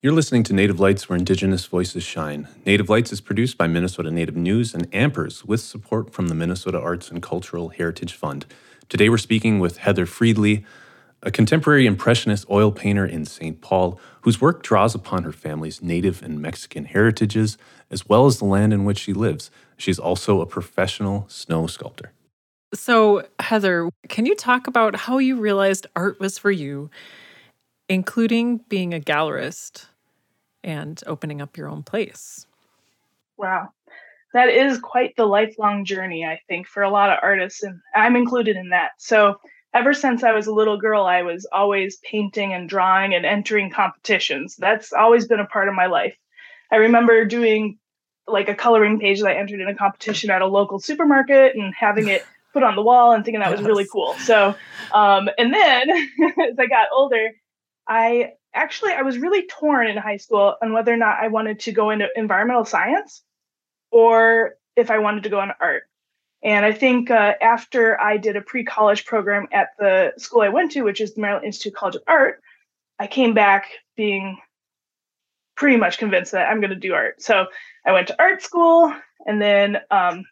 You're 0.03 0.13
listening 0.13 0.43
to 0.45 0.53
Native 0.53 0.79
Lights, 0.79 1.09
where 1.09 1.19
Indigenous 1.19 1.65
voices 1.67 2.05
shine. 2.05 2.49
Native 2.65 2.89
Lights 2.89 3.13
is 3.13 3.21
produced 3.21 3.57
by 3.57 3.67
Minnesota 3.67 4.11
Native 4.11 4.37
News 4.37 4.75
and 4.75 4.91
Ampers 4.93 5.45
with 5.45 5.61
support 5.61 6.13
from 6.13 6.29
the 6.29 6.35
Minnesota 6.35 6.79
Arts 6.79 7.11
and 7.11 7.23
Cultural 7.23 7.71
Heritage 7.71 8.13
Fund. 8.13 8.47
Today 8.89 9.09
we're 9.09 9.19
speaking 9.19 9.59
with 9.59 9.79
Heather 9.79 10.07
Friedley, 10.07 10.65
a 11.27 11.31
contemporary 11.33 11.87
Impressionist 11.87 12.49
oil 12.49 12.71
painter 12.71 13.05
in 13.05 13.25
St. 13.25 13.61
Paul 13.61 14.01
whose 14.21 14.41
work 14.41 14.63
draws 14.63 14.95
upon 14.95 15.25
her 15.25 15.33
family's 15.33 15.83
Native 15.83 16.23
and 16.23 16.41
Mexican 16.41 16.85
heritages 16.85 17.59
as 17.91 18.09
well 18.09 18.27
as 18.27 18.39
the 18.39 18.45
land 18.45 18.73
in 18.73 18.85
which 18.85 19.01
she 19.01 19.13
lives. 19.13 19.51
She's 19.77 19.99
also 19.99 20.41
a 20.41 20.47
professional 20.47 21.27
snow 21.29 21.67
sculptor. 21.67 22.13
So, 22.75 23.27
Heather, 23.41 23.91
can 24.09 24.25
you 24.25 24.37
talk 24.37 24.69
about 24.69 24.95
how 24.95 25.19
you 25.19 25.37
realized 25.37 25.89
art 25.97 26.21
was 26.21 26.39
for 26.39 26.53
you, 26.53 26.91
including 27.89 28.59
being 28.69 28.95
a 28.95 29.01
gallerist 29.01 29.87
and 30.63 31.03
opening 31.09 31.41
up 31.41 31.57
your 31.57 31.69
own 31.69 31.83
place? 31.83 32.47
Wow. 33.37 33.71
That 34.33 34.49
is 34.49 34.79
quite 34.79 35.17
the 35.17 35.27
lifelong 35.27 35.85
journey, 35.85 36.25
I 36.25 36.41
think, 36.49 36.69
for 36.69 36.83
a 36.85 36.91
lot 36.91 37.11
of 37.11 37.19
artists, 37.21 37.65
and 37.65 37.81
I'm 37.95 38.15
included 38.15 38.57
in 38.57 38.71
that. 38.71 38.91
So, 38.99 39.41
ever 39.77 39.93
since 39.93 40.25
I 40.25 40.33
was 40.33 40.47
a 40.47 40.53
little 40.53 40.79
girl, 40.79 41.05
I 41.05 41.23
was 41.23 41.47
always 41.53 41.99
painting 41.99 42.55
and 42.55 42.69
drawing 42.69 43.15
and 43.15 43.27
entering 43.27 43.71
competitions. 43.71 44.57
That's 44.57 44.93
always 44.93 45.27
been 45.27 45.41
a 45.41 45.47
part 45.47 45.69
of 45.69 45.75
my 45.75 45.87
life. 45.87 46.17
I 46.73 46.77
remember 46.77 47.25
doing 47.27 47.79
like 48.27 48.49
a 48.49 48.55
coloring 48.55 48.99
page 48.99 49.21
that 49.21 49.29
I 49.29 49.35
entered 49.35 49.61
in 49.61 49.69
a 49.69 49.75
competition 49.75 50.31
at 50.31 50.43
a 50.43 50.47
local 50.47 50.81
supermarket 50.81 51.55
and 51.55 51.75
having 51.75 52.09
it 52.09 52.25
put 52.53 52.63
on 52.63 52.75
the 52.75 52.83
wall 52.83 53.13
and 53.13 53.23
thinking 53.25 53.41
that 53.41 53.53
was 53.53 53.61
really 53.61 53.87
cool. 53.93 54.15
So, 54.15 54.55
um, 54.93 55.29
and 55.37 55.53
then 55.53 55.91
as 56.51 56.59
I 56.59 56.67
got 56.67 56.89
older, 56.91 57.33
I 57.87 58.33
actually 58.55 58.93
I 58.93 59.03
was 59.03 59.19
really 59.19 59.47
torn 59.47 59.89
in 59.89 59.99
high 59.99 60.17
school 60.17 60.57
on 60.63 60.73
whether 60.73 60.93
or 60.93 60.97
not 60.97 61.19
I 61.21 61.29
wanted 61.29 61.61
to 61.61 61.73
go 61.73 61.91
into 61.91 62.09
environmental 62.17 62.65
science 62.65 63.23
or 63.91 64.55
if 64.75 64.91
I 64.91 64.99
wanted 64.99 65.25
to 65.25 65.29
go 65.29 65.43
into 65.43 65.55
art. 65.61 65.85
And 66.47 66.65
I 66.65 66.71
think 66.71 67.11
uh, 67.11 67.35
after 67.43 68.01
I 68.01 68.19
did 68.19 68.37
a 68.37 68.41
pre-college 68.41 69.05
program 69.05 69.49
at 69.51 69.71
the 69.81 70.13
school 70.17 70.43
I 70.43 70.49
went 70.49 70.71
to, 70.73 70.83
which 70.83 71.01
is 71.01 71.13
the 71.13 71.21
Maryland 71.21 71.45
Institute 71.45 71.75
College 71.75 71.97
of 71.97 72.03
Art, 72.07 72.41
I 73.01 73.09
came 73.09 73.35
back 73.35 73.67
being 73.97 74.39
pretty 75.57 75.77
much 75.77 75.99
convinced 75.99 76.31
that 76.33 76.49
I'm 76.49 76.61
going 76.61 76.71
to 76.71 76.77
do 76.77 76.95
art. 76.95 77.21
So 77.21 77.47
I 77.85 77.91
went 77.91 78.07
to 78.09 78.23
art 78.23 78.43
school 78.43 78.95
and 79.27 79.43
then 79.43 79.79
um, 79.91 80.25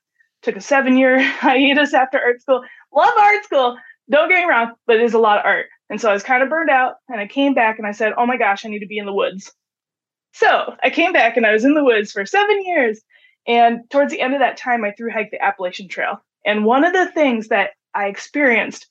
took 0.42 0.55
a 0.55 0.61
seven 0.61 0.96
year 0.96 1.20
hiatus 1.40 1.92
after 1.92 2.20
art 2.20 2.40
school. 2.40 2.62
Love 2.94 3.14
art 3.20 3.44
school. 3.44 3.77
Don't 4.09 4.29
get 4.29 4.44
me 4.44 4.48
wrong, 4.48 4.74
but 4.87 4.96
it 4.96 5.03
is 5.03 5.14
a 5.14 5.18
lot 5.18 5.40
of 5.40 5.44
art. 5.44 5.66
And 5.90 6.00
so 6.00 6.11
I 6.11 6.12
was 6.12 6.22
kind 6.22 6.44
of 6.44 6.48
burned 6.48 6.70
out 6.70 6.94
and 7.09 7.20
I 7.20 7.27
came 7.27 7.55
back 7.55 7.79
and 7.79 7.88
I 7.88 7.92
said, 7.92 8.12
oh 8.16 8.24
my 8.24 8.37
gosh, 8.37 8.64
I 8.64 8.68
need 8.68 8.81
to 8.81 8.87
be 8.87 8.98
in 8.98 9.07
the 9.07 9.12
woods. 9.12 9.53
So 10.33 10.77
I 10.81 10.90
came 10.90 11.12
back 11.12 11.37
and 11.37 11.44
I 11.44 11.53
was 11.53 11.64
in 11.64 11.74
the 11.74 11.83
woods 11.83 12.12
for 12.12 12.24
seven 12.24 12.64
years. 12.64 13.00
And 13.47 13.81
towards 13.91 14.11
the 14.11 14.21
end 14.21 14.35
of 14.35 14.41
that 14.41 14.57
time, 14.57 14.85
I 14.85 14.93
through 14.93 15.13
hiked 15.13 15.33
the 15.33 15.43
Appalachian 15.43 15.89
Trail. 15.89 16.23
And 16.47 16.65
one 16.65 16.85
of 16.85 16.93
the 16.93 17.11
things 17.11 17.49
that 17.49 17.71
I 17.95 18.07
experienced 18.07 18.89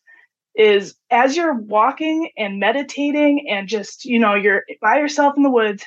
is 0.55 0.95
as 1.09 1.35
you're 1.35 1.55
walking 1.55 2.29
and 2.37 2.59
meditating 2.59 3.47
and 3.49 3.67
just, 3.67 4.05
you 4.05 4.19
know, 4.19 4.35
you're 4.35 4.63
by 4.81 4.97
yourself 4.97 5.33
in 5.35 5.43
the 5.43 5.49
woods, 5.49 5.83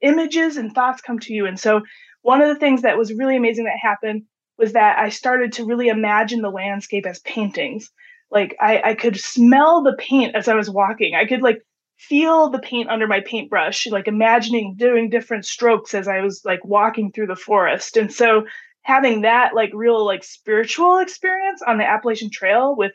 images 0.00 0.56
and 0.56 0.74
thoughts 0.74 1.02
come 1.02 1.18
to 1.20 1.34
you. 1.34 1.46
And 1.46 1.58
so, 1.58 1.82
one 2.22 2.40
of 2.42 2.48
the 2.48 2.58
things 2.58 2.82
that 2.82 2.98
was 2.98 3.12
really 3.12 3.36
amazing 3.36 3.64
that 3.64 3.78
happened 3.80 4.24
was 4.58 4.72
that 4.72 4.98
I 4.98 5.08
started 5.08 5.52
to 5.52 5.64
really 5.64 5.88
imagine 5.88 6.42
the 6.42 6.50
landscape 6.50 7.06
as 7.06 7.20
paintings. 7.20 7.90
Like 8.30 8.56
I, 8.60 8.82
I 8.84 8.94
could 8.94 9.18
smell 9.18 9.82
the 9.82 9.96
paint 9.98 10.34
as 10.34 10.48
I 10.48 10.54
was 10.54 10.68
walking. 10.68 11.14
I 11.14 11.26
could 11.26 11.42
like 11.42 11.62
feel 11.98 12.48
the 12.48 12.60
paint 12.60 12.88
under 12.88 13.06
my 13.06 13.20
paintbrush, 13.20 13.86
like 13.88 14.08
imagining 14.08 14.76
doing 14.76 15.10
different 15.10 15.44
strokes 15.44 15.94
as 15.94 16.06
I 16.06 16.20
was 16.20 16.42
like 16.44 16.64
walking 16.64 17.10
through 17.10 17.26
the 17.26 17.36
forest. 17.36 17.96
And 17.96 18.12
so 18.12 18.44
having 18.82 19.22
that 19.22 19.54
like 19.54 19.70
real 19.74 20.04
like 20.04 20.24
spiritual 20.24 20.98
experience 20.98 21.60
on 21.66 21.78
the 21.78 21.84
Appalachian 21.84 22.30
Trail 22.30 22.76
with, 22.76 22.92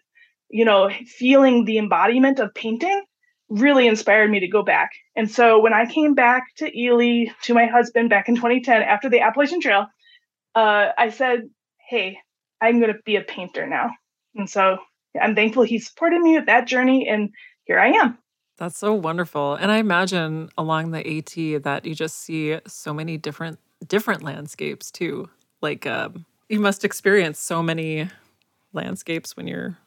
you 0.49 0.65
know, 0.65 0.89
feeling 1.05 1.65
the 1.65 1.77
embodiment 1.77 2.39
of 2.39 2.53
painting 2.53 3.03
really 3.49 3.87
inspired 3.87 4.31
me 4.31 4.39
to 4.39 4.47
go 4.47 4.63
back. 4.63 4.91
And 5.15 5.29
so 5.29 5.59
when 5.59 5.73
I 5.73 5.85
came 5.85 6.15
back 6.15 6.43
to 6.57 6.79
Ely 6.79 7.25
to 7.43 7.53
my 7.53 7.65
husband 7.65 8.09
back 8.09 8.29
in 8.29 8.35
2010 8.35 8.81
after 8.81 9.09
the 9.09 9.19
Appalachian 9.19 9.59
Trail, 9.59 9.85
uh, 10.55 10.87
I 10.97 11.09
said, 11.09 11.41
Hey, 11.89 12.17
I'm 12.61 12.79
going 12.79 12.93
to 12.93 12.99
be 13.05 13.17
a 13.17 13.21
painter 13.21 13.67
now. 13.67 13.91
And 14.35 14.49
so 14.49 14.77
I'm 15.21 15.35
thankful 15.35 15.63
he 15.63 15.79
supported 15.79 16.21
me 16.21 16.35
with 16.35 16.45
that 16.45 16.67
journey. 16.67 17.07
And 17.09 17.31
here 17.65 17.79
I 17.79 17.89
am. 17.89 18.17
That's 18.57 18.77
so 18.77 18.93
wonderful. 18.93 19.55
And 19.55 19.71
I 19.71 19.77
imagine 19.77 20.49
along 20.57 20.91
the 20.91 20.99
AT 20.99 21.63
that 21.63 21.85
you 21.85 21.95
just 21.95 22.19
see 22.21 22.59
so 22.67 22.93
many 22.93 23.17
different 23.17 23.59
different 23.87 24.23
landscapes 24.23 24.91
too. 24.91 25.29
Like 25.61 25.85
um, 25.87 26.25
you 26.49 26.59
must 26.59 26.85
experience 26.85 27.39
so 27.39 27.63
many 27.63 28.09
landscapes 28.73 29.35
when 29.35 29.47
you're 29.47 29.77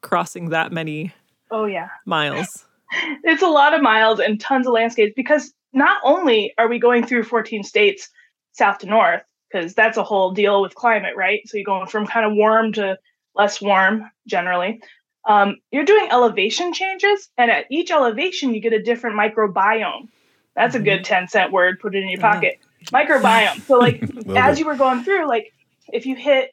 crossing 0.00 0.48
that 0.48 0.72
many 0.72 1.14
oh 1.52 1.64
yeah 1.64 1.88
miles 2.04 2.66
it's 3.22 3.40
a 3.42 3.46
lot 3.46 3.72
of 3.72 3.80
miles 3.80 4.18
and 4.18 4.40
tons 4.40 4.66
of 4.66 4.72
landscapes 4.72 5.12
because 5.14 5.54
not 5.72 6.00
only 6.04 6.52
are 6.58 6.68
we 6.68 6.78
going 6.78 7.06
through 7.06 7.22
14 7.22 7.62
states 7.62 8.08
south 8.52 8.78
to 8.78 8.86
north, 8.86 9.22
because 9.50 9.74
that's 9.74 9.96
a 9.96 10.02
whole 10.02 10.32
deal 10.32 10.62
with 10.62 10.74
climate, 10.74 11.14
right? 11.16 11.40
So 11.46 11.56
you're 11.56 11.64
going 11.64 11.86
from 11.86 12.06
kind 12.06 12.26
of 12.26 12.32
warm 12.34 12.72
to 12.74 12.98
less 13.34 13.60
warm 13.60 14.10
generally. 14.26 14.80
Um, 15.28 15.56
you're 15.70 15.84
doing 15.84 16.08
elevation 16.10 16.72
changes, 16.72 17.28
and 17.38 17.50
at 17.50 17.66
each 17.70 17.90
elevation, 17.90 18.54
you 18.54 18.60
get 18.60 18.72
a 18.72 18.82
different 18.82 19.16
microbiome. 19.16 20.08
That's 20.54 20.74
mm-hmm. 20.74 20.82
a 20.82 20.96
good 20.96 21.04
10 21.04 21.28
cent 21.28 21.52
word, 21.52 21.80
put 21.80 21.94
it 21.94 22.02
in 22.02 22.08
your 22.08 22.20
pocket. 22.20 22.58
Microbiome. 22.86 23.62
So, 23.62 23.78
like, 23.78 24.02
as 24.36 24.58
you 24.58 24.66
were 24.66 24.74
going 24.74 25.04
through, 25.04 25.28
like, 25.28 25.52
if 25.92 26.06
you 26.06 26.16
hit, 26.16 26.50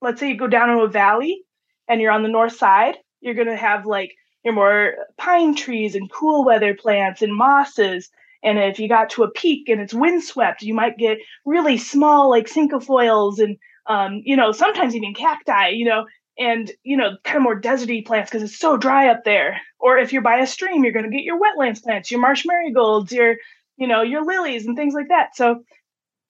let's 0.00 0.20
say 0.20 0.30
you 0.30 0.36
go 0.36 0.48
down 0.48 0.70
into 0.70 0.82
a 0.82 0.88
valley 0.88 1.42
and 1.86 2.00
you're 2.00 2.12
on 2.12 2.22
the 2.22 2.28
north 2.28 2.56
side, 2.56 2.96
you're 3.20 3.34
going 3.34 3.48
to 3.48 3.56
have 3.56 3.86
like 3.86 4.14
your 4.44 4.54
more 4.54 4.94
pine 5.16 5.54
trees 5.54 5.94
and 5.94 6.10
cool 6.10 6.44
weather 6.44 6.74
plants 6.74 7.22
and 7.22 7.34
mosses. 7.34 8.08
And 8.42 8.58
if 8.58 8.78
you 8.78 8.88
got 8.88 9.10
to 9.10 9.24
a 9.24 9.30
peak 9.30 9.68
and 9.68 9.80
it's 9.80 9.94
windswept, 9.94 10.62
you 10.62 10.74
might 10.74 10.96
get 10.96 11.18
really 11.44 11.76
small 11.76 12.30
like 12.30 12.46
cinquefoils 12.46 13.38
and 13.40 13.56
um, 13.86 14.20
you 14.24 14.36
know, 14.36 14.52
sometimes 14.52 14.94
even 14.94 15.14
cacti, 15.14 15.68
you 15.68 15.86
know, 15.86 16.04
and 16.38 16.70
you 16.82 16.96
know, 16.96 17.16
kind 17.24 17.38
of 17.38 17.42
more 17.42 17.60
deserty 17.60 18.04
plants 18.04 18.30
because 18.30 18.42
it's 18.42 18.58
so 18.58 18.76
dry 18.76 19.08
up 19.08 19.24
there. 19.24 19.60
Or 19.78 19.98
if 19.98 20.12
you're 20.12 20.22
by 20.22 20.38
a 20.38 20.46
stream, 20.46 20.84
you're 20.84 20.92
gonna 20.92 21.10
get 21.10 21.24
your 21.24 21.40
wetlands 21.40 21.82
plants, 21.82 22.10
your 22.10 22.20
marsh 22.20 22.44
marigolds, 22.46 23.12
your, 23.12 23.36
you 23.76 23.86
know, 23.86 24.02
your 24.02 24.24
lilies 24.24 24.66
and 24.66 24.76
things 24.76 24.94
like 24.94 25.08
that. 25.08 25.36
So 25.36 25.64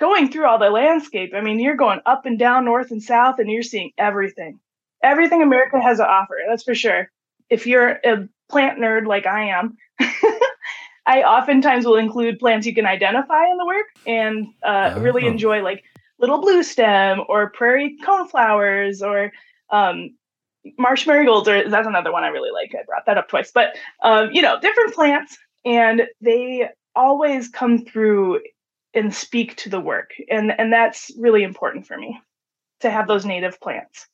going 0.00 0.30
through 0.30 0.46
all 0.46 0.58
the 0.58 0.70
landscape, 0.70 1.32
I 1.34 1.40
mean, 1.40 1.60
you're 1.60 1.76
going 1.76 2.00
up 2.06 2.26
and 2.26 2.38
down, 2.38 2.64
north 2.64 2.90
and 2.90 3.02
south, 3.02 3.38
and 3.38 3.50
you're 3.50 3.62
seeing 3.62 3.92
everything. 3.98 4.60
Everything 5.02 5.42
America 5.42 5.80
has 5.80 5.98
to 5.98 6.08
offer, 6.08 6.36
that's 6.48 6.64
for 6.64 6.74
sure 6.74 7.10
if 7.50 7.66
you're 7.66 7.98
a 8.04 8.28
plant 8.48 8.78
nerd 8.78 9.06
like 9.06 9.26
I 9.26 9.48
am, 9.50 9.76
I 11.06 11.22
oftentimes 11.22 11.86
will 11.86 11.96
include 11.96 12.38
plants 12.38 12.66
you 12.66 12.74
can 12.74 12.86
identify 12.86 13.46
in 13.50 13.56
the 13.56 13.66
work 13.66 13.86
and 14.06 14.48
uh, 14.62 14.94
oh. 14.96 15.00
really 15.00 15.26
enjoy 15.26 15.62
like 15.62 15.84
little 16.18 16.40
blue 16.40 16.62
stem 16.62 17.22
or 17.28 17.50
prairie 17.50 17.96
coneflowers 18.04 19.02
or 19.02 19.32
um, 19.70 20.10
marsh 20.78 21.06
marigolds. 21.06 21.48
Or 21.48 21.68
that's 21.68 21.86
another 21.86 22.12
one 22.12 22.24
I 22.24 22.28
really 22.28 22.50
like. 22.50 22.74
I 22.74 22.84
brought 22.84 23.06
that 23.06 23.18
up 23.18 23.28
twice, 23.28 23.50
but 23.52 23.76
um, 24.02 24.30
you 24.32 24.42
know, 24.42 24.58
different 24.60 24.94
plants, 24.94 25.36
and 25.64 26.02
they 26.20 26.68
always 26.94 27.48
come 27.48 27.84
through 27.84 28.40
and 28.94 29.14
speak 29.14 29.56
to 29.56 29.68
the 29.68 29.80
work, 29.80 30.10
and 30.30 30.52
and 30.58 30.72
that's 30.72 31.10
really 31.18 31.42
important 31.42 31.86
for 31.86 31.96
me 31.96 32.20
to 32.80 32.90
have 32.90 33.08
those 33.08 33.24
native 33.24 33.60
plants. 33.60 34.06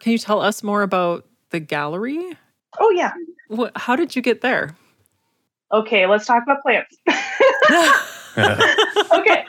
Can 0.00 0.12
you 0.12 0.18
tell 0.18 0.40
us 0.40 0.62
more 0.62 0.82
about 0.82 1.26
the 1.50 1.60
gallery? 1.60 2.36
Oh 2.78 2.90
yeah. 2.90 3.12
What, 3.48 3.72
how 3.76 3.96
did 3.96 4.14
you 4.14 4.22
get 4.22 4.40
there? 4.40 4.76
Okay, 5.72 6.06
let's 6.06 6.26
talk 6.26 6.42
about 6.42 6.62
plants. 6.62 6.96
okay. 9.12 9.46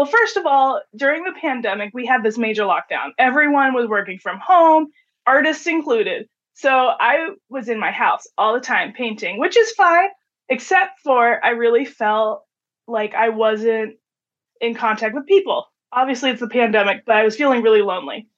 Well, 0.00 0.08
first 0.08 0.38
of 0.38 0.46
all, 0.46 0.80
during 0.96 1.24
the 1.24 1.34
pandemic, 1.38 1.90
we 1.92 2.06
had 2.06 2.22
this 2.22 2.38
major 2.38 2.62
lockdown. 2.62 3.10
Everyone 3.18 3.74
was 3.74 3.86
working 3.86 4.18
from 4.18 4.38
home, 4.38 4.86
artists 5.26 5.66
included. 5.66 6.26
So 6.54 6.70
I 6.70 7.32
was 7.50 7.68
in 7.68 7.78
my 7.78 7.90
house 7.90 8.26
all 8.38 8.54
the 8.54 8.60
time 8.60 8.94
painting, 8.94 9.38
which 9.38 9.58
is 9.58 9.72
fine, 9.72 10.08
except 10.48 11.00
for 11.00 11.44
I 11.44 11.50
really 11.50 11.84
felt 11.84 12.44
like 12.88 13.14
I 13.14 13.28
wasn't 13.28 13.96
in 14.58 14.74
contact 14.74 15.14
with 15.14 15.26
people. 15.26 15.66
Obviously, 15.92 16.30
it's 16.30 16.40
the 16.40 16.48
pandemic, 16.48 17.04
but 17.04 17.16
I 17.16 17.24
was 17.24 17.36
feeling 17.36 17.60
really 17.60 17.82
lonely. 17.82 18.29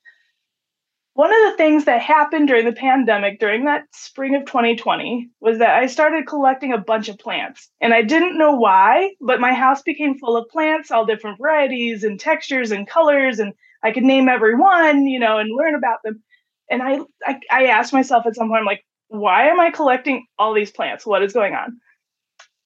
One 1.14 1.30
of 1.30 1.50
the 1.50 1.56
things 1.58 1.84
that 1.84 2.00
happened 2.00 2.48
during 2.48 2.64
the 2.64 2.72
pandemic, 2.72 3.38
during 3.38 3.66
that 3.66 3.84
spring 3.92 4.34
of 4.34 4.46
2020, 4.46 5.28
was 5.40 5.58
that 5.58 5.76
I 5.76 5.86
started 5.86 6.26
collecting 6.26 6.72
a 6.72 6.78
bunch 6.78 7.10
of 7.10 7.18
plants. 7.18 7.68
And 7.82 7.92
I 7.92 8.00
didn't 8.00 8.38
know 8.38 8.52
why, 8.52 9.10
but 9.20 9.40
my 9.40 9.52
house 9.52 9.82
became 9.82 10.18
full 10.18 10.38
of 10.38 10.48
plants, 10.48 10.90
all 10.90 11.04
different 11.04 11.38
varieties 11.38 12.02
and 12.02 12.18
textures 12.18 12.70
and 12.70 12.88
colors. 12.88 13.40
And 13.40 13.52
I 13.82 13.92
could 13.92 14.04
name 14.04 14.28
every 14.28 14.56
one, 14.56 15.06
you 15.06 15.20
know, 15.20 15.36
and 15.36 15.54
learn 15.54 15.74
about 15.74 15.98
them. 16.02 16.22
And 16.70 16.82
I, 16.82 17.00
I, 17.26 17.40
I 17.50 17.66
asked 17.66 17.92
myself 17.92 18.24
at 18.26 18.34
some 18.34 18.48
point, 18.48 18.60
I'm 18.60 18.66
like, 18.66 18.84
why 19.08 19.48
am 19.48 19.60
I 19.60 19.70
collecting 19.70 20.26
all 20.38 20.54
these 20.54 20.70
plants? 20.70 21.04
What 21.04 21.22
is 21.22 21.34
going 21.34 21.52
on? 21.52 21.78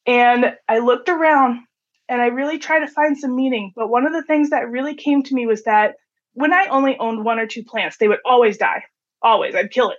And 0.07 0.55
I 0.69 0.79
looked 0.79 1.09
around 1.09 1.63
and 2.09 2.23
I 2.23 2.27
really 2.27 2.59
tried 2.59 2.87
to 2.87 2.93
find 2.93 3.19
some 3.19 3.35
meaning. 3.35 3.73
But 3.75 3.89
one 3.89 4.07
of 4.07 4.13
the 4.13 4.23
things 4.23 4.51
that 4.51 4.71
really 4.71 4.95
came 4.95 5.25
to 5.25 5.35
me 5.35 5.47
was 5.47 5.65
that 5.65 5.97
when 6.37 6.53
I 6.53 6.67
only 6.67 6.99
owned 6.99 7.25
one 7.25 7.39
or 7.39 7.47
two 7.47 7.65
plants, 7.65 7.97
they 7.97 8.09
would 8.09 8.21
always 8.25 8.59
die. 8.59 8.85
Always. 9.23 9.55
I'd 9.55 9.71
kill 9.71 9.91
it. 9.91 9.97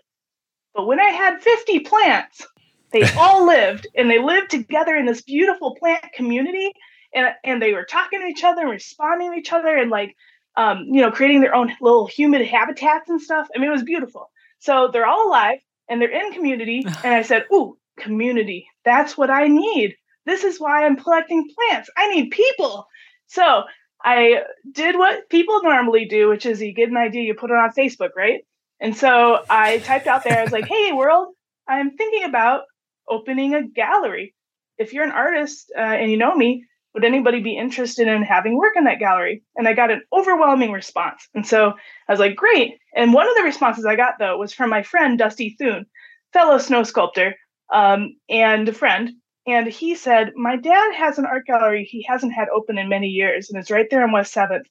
But 0.75 0.85
when 0.85 0.99
I 0.99 1.09
had 1.09 1.41
50 1.41 1.79
plants, 1.79 2.45
they 2.91 3.01
all 3.17 3.47
lived 3.47 3.87
and 3.95 4.09
they 4.09 4.19
lived 4.19 4.51
together 4.51 4.95
in 4.95 5.07
this 5.07 5.23
beautiful 5.23 5.75
plant 5.75 6.05
community. 6.13 6.71
And, 7.13 7.33
and 7.43 7.59
they 7.59 7.73
were 7.73 7.85
talking 7.85 8.21
to 8.21 8.27
each 8.27 8.43
other 8.43 8.61
and 8.61 8.69
responding 8.69 9.31
to 9.31 9.37
each 9.37 9.51
other 9.51 9.75
and 9.75 9.89
like, 9.89 10.15
um, 10.55 10.85
you 10.91 11.01
know, 11.01 11.11
creating 11.11 11.41
their 11.41 11.55
own 11.55 11.71
little 11.81 12.05
humid 12.05 12.45
habitats 12.45 13.09
and 13.09 13.19
stuff. 13.19 13.47
I 13.55 13.59
mean, 13.59 13.69
it 13.69 13.73
was 13.73 13.83
beautiful. 13.83 14.29
So 14.59 14.89
they're 14.93 15.07
all 15.07 15.27
alive 15.27 15.59
and 15.89 15.99
they're 15.99 16.11
in 16.11 16.33
community. 16.33 16.85
And 17.03 17.15
I 17.15 17.23
said, 17.23 17.45
Ooh, 17.51 17.79
community. 17.97 18.67
That's 18.85 19.17
what 19.17 19.31
I 19.31 19.47
need. 19.47 19.95
This 20.27 20.43
is 20.43 20.59
why 20.59 20.85
I'm 20.85 20.97
collecting 20.97 21.49
plants. 21.55 21.89
I 21.97 22.09
need 22.09 22.29
people. 22.29 22.87
So 23.25 23.63
I 24.07 24.43
did 24.71 24.97
what 24.97 25.29
people 25.29 25.61
normally 25.63 26.05
do, 26.05 26.29
which 26.29 26.45
is 26.45 26.61
you 26.61 26.73
get 26.73 26.87
an 26.87 26.95
idea, 26.95 27.23
you 27.23 27.33
put 27.33 27.51
it 27.51 27.57
on 27.57 27.71
Facebook, 27.77 28.11
right? 28.15 28.39
And 28.79 28.95
so 28.95 29.43
I 29.49 29.79
typed 29.79 30.07
out 30.07 30.23
there, 30.23 30.39
I 30.39 30.43
was 30.43 30.53
like, 30.53 30.65
hey, 30.65 30.93
world, 30.93 31.33
I'm 31.67 31.91
thinking 31.91 32.23
about 32.23 32.61
opening 33.09 33.53
a 33.53 33.67
gallery. 33.67 34.33
If 34.77 34.93
you're 34.93 35.03
an 35.03 35.11
artist 35.11 35.73
uh, 35.77 35.81
and 35.81 36.09
you 36.09 36.15
know 36.15 36.33
me, 36.33 36.63
would 36.93 37.03
anybody 37.03 37.41
be 37.41 37.57
interested 37.57 38.07
in 38.07 38.23
having 38.23 38.57
work 38.57 38.75
in 38.77 38.85
that 38.85 38.99
gallery? 38.99 39.43
And 39.57 39.67
I 39.67 39.73
got 39.73 39.91
an 39.91 40.03
overwhelming 40.17 40.71
response. 40.71 41.27
And 41.35 41.45
so 41.45 41.73
I 42.07 42.13
was 42.13 42.19
like, 42.21 42.37
great. 42.37 42.75
And 42.95 43.13
one 43.13 43.27
of 43.27 43.35
the 43.35 43.43
responses 43.43 43.85
I 43.85 43.97
got, 43.97 44.13
though, 44.19 44.37
was 44.37 44.53
from 44.53 44.69
my 44.69 44.83
friend, 44.83 45.19
Dusty 45.19 45.57
Thune, 45.59 45.85
fellow 46.31 46.59
snow 46.59 46.83
sculptor 46.83 47.35
um, 47.73 48.15
and 48.29 48.69
a 48.69 48.73
friend. 48.73 49.11
And 49.47 49.67
he 49.67 49.95
said, 49.95 50.33
My 50.35 50.57
dad 50.57 50.93
has 50.95 51.17
an 51.17 51.25
art 51.25 51.45
gallery 51.45 51.85
he 51.85 52.03
hasn't 52.03 52.33
had 52.33 52.49
open 52.49 52.77
in 52.77 52.89
many 52.89 53.07
years, 53.07 53.49
and 53.49 53.57
it's 53.57 53.71
right 53.71 53.89
there 53.89 54.03
on 54.03 54.11
West 54.11 54.35
7th. 54.35 54.65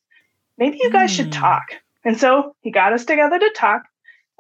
Maybe 0.58 0.78
you 0.80 0.90
guys 0.90 1.10
mm. 1.10 1.16
should 1.16 1.34
hmm. 1.34 1.40
talk. 1.40 1.64
And 2.04 2.18
so 2.18 2.54
he 2.60 2.70
got 2.70 2.92
us 2.92 3.04
together 3.04 3.38
to 3.38 3.50
talk. 3.56 3.82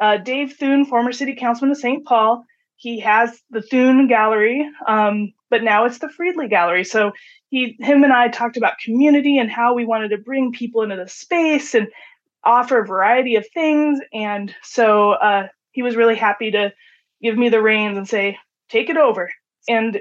Uh, 0.00 0.18
Dave 0.18 0.52
Thune, 0.52 0.84
former 0.84 1.12
city 1.12 1.34
councilman 1.34 1.72
of 1.72 1.78
St. 1.78 2.04
Paul, 2.04 2.44
he 2.76 3.00
has 3.00 3.42
the 3.50 3.62
Thune 3.62 4.06
Gallery, 4.06 4.70
um, 4.86 5.32
but 5.48 5.64
now 5.64 5.86
it's 5.86 5.98
the 5.98 6.10
Friedley 6.10 6.48
Gallery. 6.48 6.84
So 6.84 7.12
he, 7.48 7.76
him, 7.80 8.04
and 8.04 8.12
I 8.12 8.28
talked 8.28 8.58
about 8.58 8.78
community 8.78 9.38
and 9.38 9.50
how 9.50 9.74
we 9.74 9.86
wanted 9.86 10.10
to 10.10 10.18
bring 10.18 10.52
people 10.52 10.82
into 10.82 10.96
the 10.96 11.08
space 11.08 11.74
and 11.74 11.88
offer 12.44 12.78
a 12.78 12.86
variety 12.86 13.36
of 13.36 13.46
things. 13.52 13.98
And 14.12 14.54
so 14.62 15.12
uh, 15.12 15.48
he 15.72 15.82
was 15.82 15.96
really 15.96 16.16
happy 16.16 16.50
to 16.50 16.72
give 17.22 17.38
me 17.38 17.48
the 17.48 17.62
reins 17.62 17.96
and 17.96 18.06
say, 18.06 18.38
"Take 18.68 18.90
it 18.90 18.98
over." 18.98 19.30
And 19.68 20.00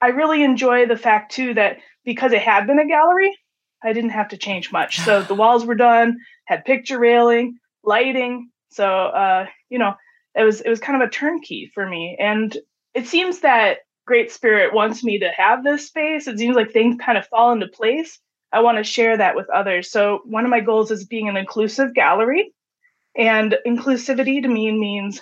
I 0.00 0.08
really 0.08 0.42
enjoy 0.42 0.86
the 0.86 0.96
fact 0.96 1.32
too 1.32 1.54
that 1.54 1.78
because 2.04 2.32
it 2.32 2.42
had 2.42 2.66
been 2.66 2.78
a 2.78 2.86
gallery, 2.86 3.36
I 3.82 3.92
didn't 3.92 4.10
have 4.10 4.28
to 4.28 4.36
change 4.36 4.72
much. 4.72 5.00
So 5.00 5.22
the 5.22 5.34
walls 5.42 5.64
were 5.64 5.74
done, 5.74 6.18
had 6.46 6.64
picture 6.64 6.98
railing, 6.98 7.58
lighting. 7.84 8.50
So 8.70 8.86
uh, 8.86 9.46
you 9.68 9.78
know, 9.78 9.94
it 10.34 10.44
was 10.44 10.60
it 10.60 10.68
was 10.68 10.80
kind 10.80 11.00
of 11.00 11.08
a 11.08 11.10
turnkey 11.10 11.70
for 11.74 11.86
me. 11.86 12.16
And 12.18 12.56
it 12.94 13.06
seems 13.06 13.40
that 13.40 13.78
Great 14.06 14.32
Spirit 14.32 14.74
wants 14.74 15.04
me 15.04 15.18
to 15.20 15.30
have 15.36 15.62
this 15.62 15.86
space. 15.86 16.26
It 16.26 16.38
seems 16.38 16.56
like 16.56 16.72
things 16.72 16.96
kind 17.00 17.18
of 17.18 17.26
fall 17.26 17.52
into 17.52 17.68
place. 17.68 18.18
I 18.52 18.60
want 18.62 18.78
to 18.78 18.84
share 18.84 19.16
that 19.16 19.36
with 19.36 19.48
others. 19.50 19.90
So 19.90 20.20
one 20.24 20.44
of 20.44 20.50
my 20.50 20.60
goals 20.60 20.90
is 20.90 21.04
being 21.04 21.28
an 21.28 21.36
inclusive 21.36 21.94
gallery. 21.94 22.52
And 23.16 23.56
inclusivity 23.66 24.42
to 24.42 24.48
me 24.48 24.72
means 24.72 25.20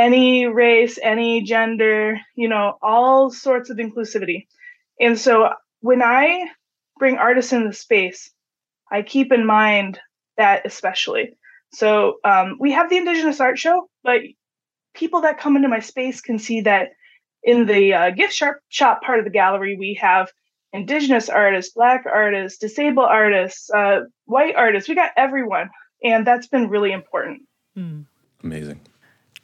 any 0.00 0.46
race, 0.46 0.98
any 1.02 1.42
gender, 1.42 2.18
you 2.34 2.48
know, 2.48 2.78
all 2.80 3.30
sorts 3.30 3.68
of 3.68 3.76
inclusivity. 3.76 4.46
And 4.98 5.18
so 5.18 5.50
when 5.80 6.02
I 6.02 6.46
bring 6.98 7.16
artists 7.16 7.52
in 7.52 7.66
the 7.66 7.72
space, 7.72 8.30
I 8.90 9.02
keep 9.02 9.30
in 9.30 9.44
mind 9.44 10.00
that 10.38 10.64
especially. 10.64 11.36
So 11.72 12.14
um, 12.24 12.56
we 12.58 12.72
have 12.72 12.88
the 12.88 12.96
Indigenous 12.96 13.40
Art 13.40 13.58
Show, 13.58 13.88
but 14.02 14.22
people 14.94 15.20
that 15.20 15.38
come 15.38 15.56
into 15.56 15.68
my 15.68 15.80
space 15.80 16.20
can 16.22 16.38
see 16.38 16.62
that 16.62 16.88
in 17.42 17.66
the 17.66 17.94
uh, 17.94 18.10
gift 18.10 18.32
shop, 18.32 18.56
shop 18.68 19.02
part 19.02 19.18
of 19.18 19.24
the 19.24 19.30
gallery, 19.30 19.76
we 19.78 19.98
have 20.00 20.30
Indigenous 20.72 21.28
artists, 21.28 21.72
Black 21.74 22.04
artists, 22.06 22.58
disabled 22.58 23.08
artists, 23.10 23.70
uh, 23.70 24.00
white 24.24 24.56
artists. 24.56 24.88
We 24.88 24.94
got 24.94 25.10
everyone. 25.16 25.68
And 26.02 26.26
that's 26.26 26.46
been 26.46 26.68
really 26.68 26.92
important. 26.92 27.42
Mm. 27.76 28.06
Amazing. 28.42 28.80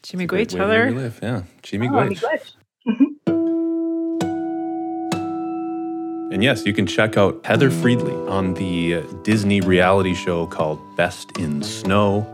Chi-miigwech, 0.09 0.57
Heather. 0.57 0.93
Live. 0.93 1.19
Yeah, 1.21 1.43
Chi-miigwech. 1.63 2.55
Oh, 3.27 3.43
and 6.33 6.45
yes, 6.45 6.65
you 6.65 6.73
can 6.73 6.87
check 6.87 7.17
out 7.17 7.45
Heather 7.45 7.73
Friedley 7.73 8.15
on 8.29 8.55
the 8.55 8.97
uh, 8.97 9.01
Disney 9.25 9.61
reality 9.61 10.15
show 10.15 10.47
called 10.47 10.79
Best 10.97 11.37
in 11.39 11.61
Snow, 11.65 12.25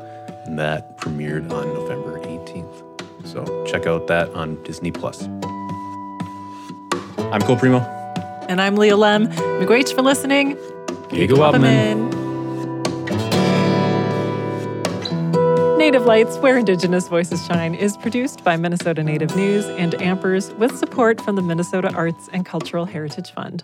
and 0.45 0.59
that 0.59 0.99
premiered 0.99 1.51
on 1.51 1.73
November 1.73 2.19
18th. 2.19 3.27
So 3.27 3.65
check 3.65 3.87
out 3.87 4.07
that 4.09 4.29
on 4.35 4.63
Disney 4.65 4.91
Plus. 4.91 5.23
I'm 7.33 7.41
Cole 7.41 7.57
Premo. 7.57 7.83
And 8.51 8.61
I'm 8.61 8.77
Leah 8.77 8.97
Lemm. 8.97 9.33
Miigwech 9.33 9.95
for 9.95 10.03
listening. 10.03 10.57
Giga 11.09 12.22
Native 15.93 16.07
Lights, 16.07 16.39
where 16.39 16.57
Indigenous 16.57 17.07
voices 17.07 17.45
shine, 17.45 17.75
is 17.75 17.99
produced 17.99 18.43
by 18.43 18.57
Minnesota 18.57 19.05
Native 19.05 19.37
News 19.37 19.67
and 19.67 19.93
Ampers 19.93 20.57
with 20.57 20.75
support 20.79 21.21
from 21.21 21.37
the 21.37 21.43
Minnesota 21.43 21.93
Arts 21.93 22.31
and 22.33 22.47
Cultural 22.47 22.87
Heritage 22.87 23.31
Fund. 23.31 23.63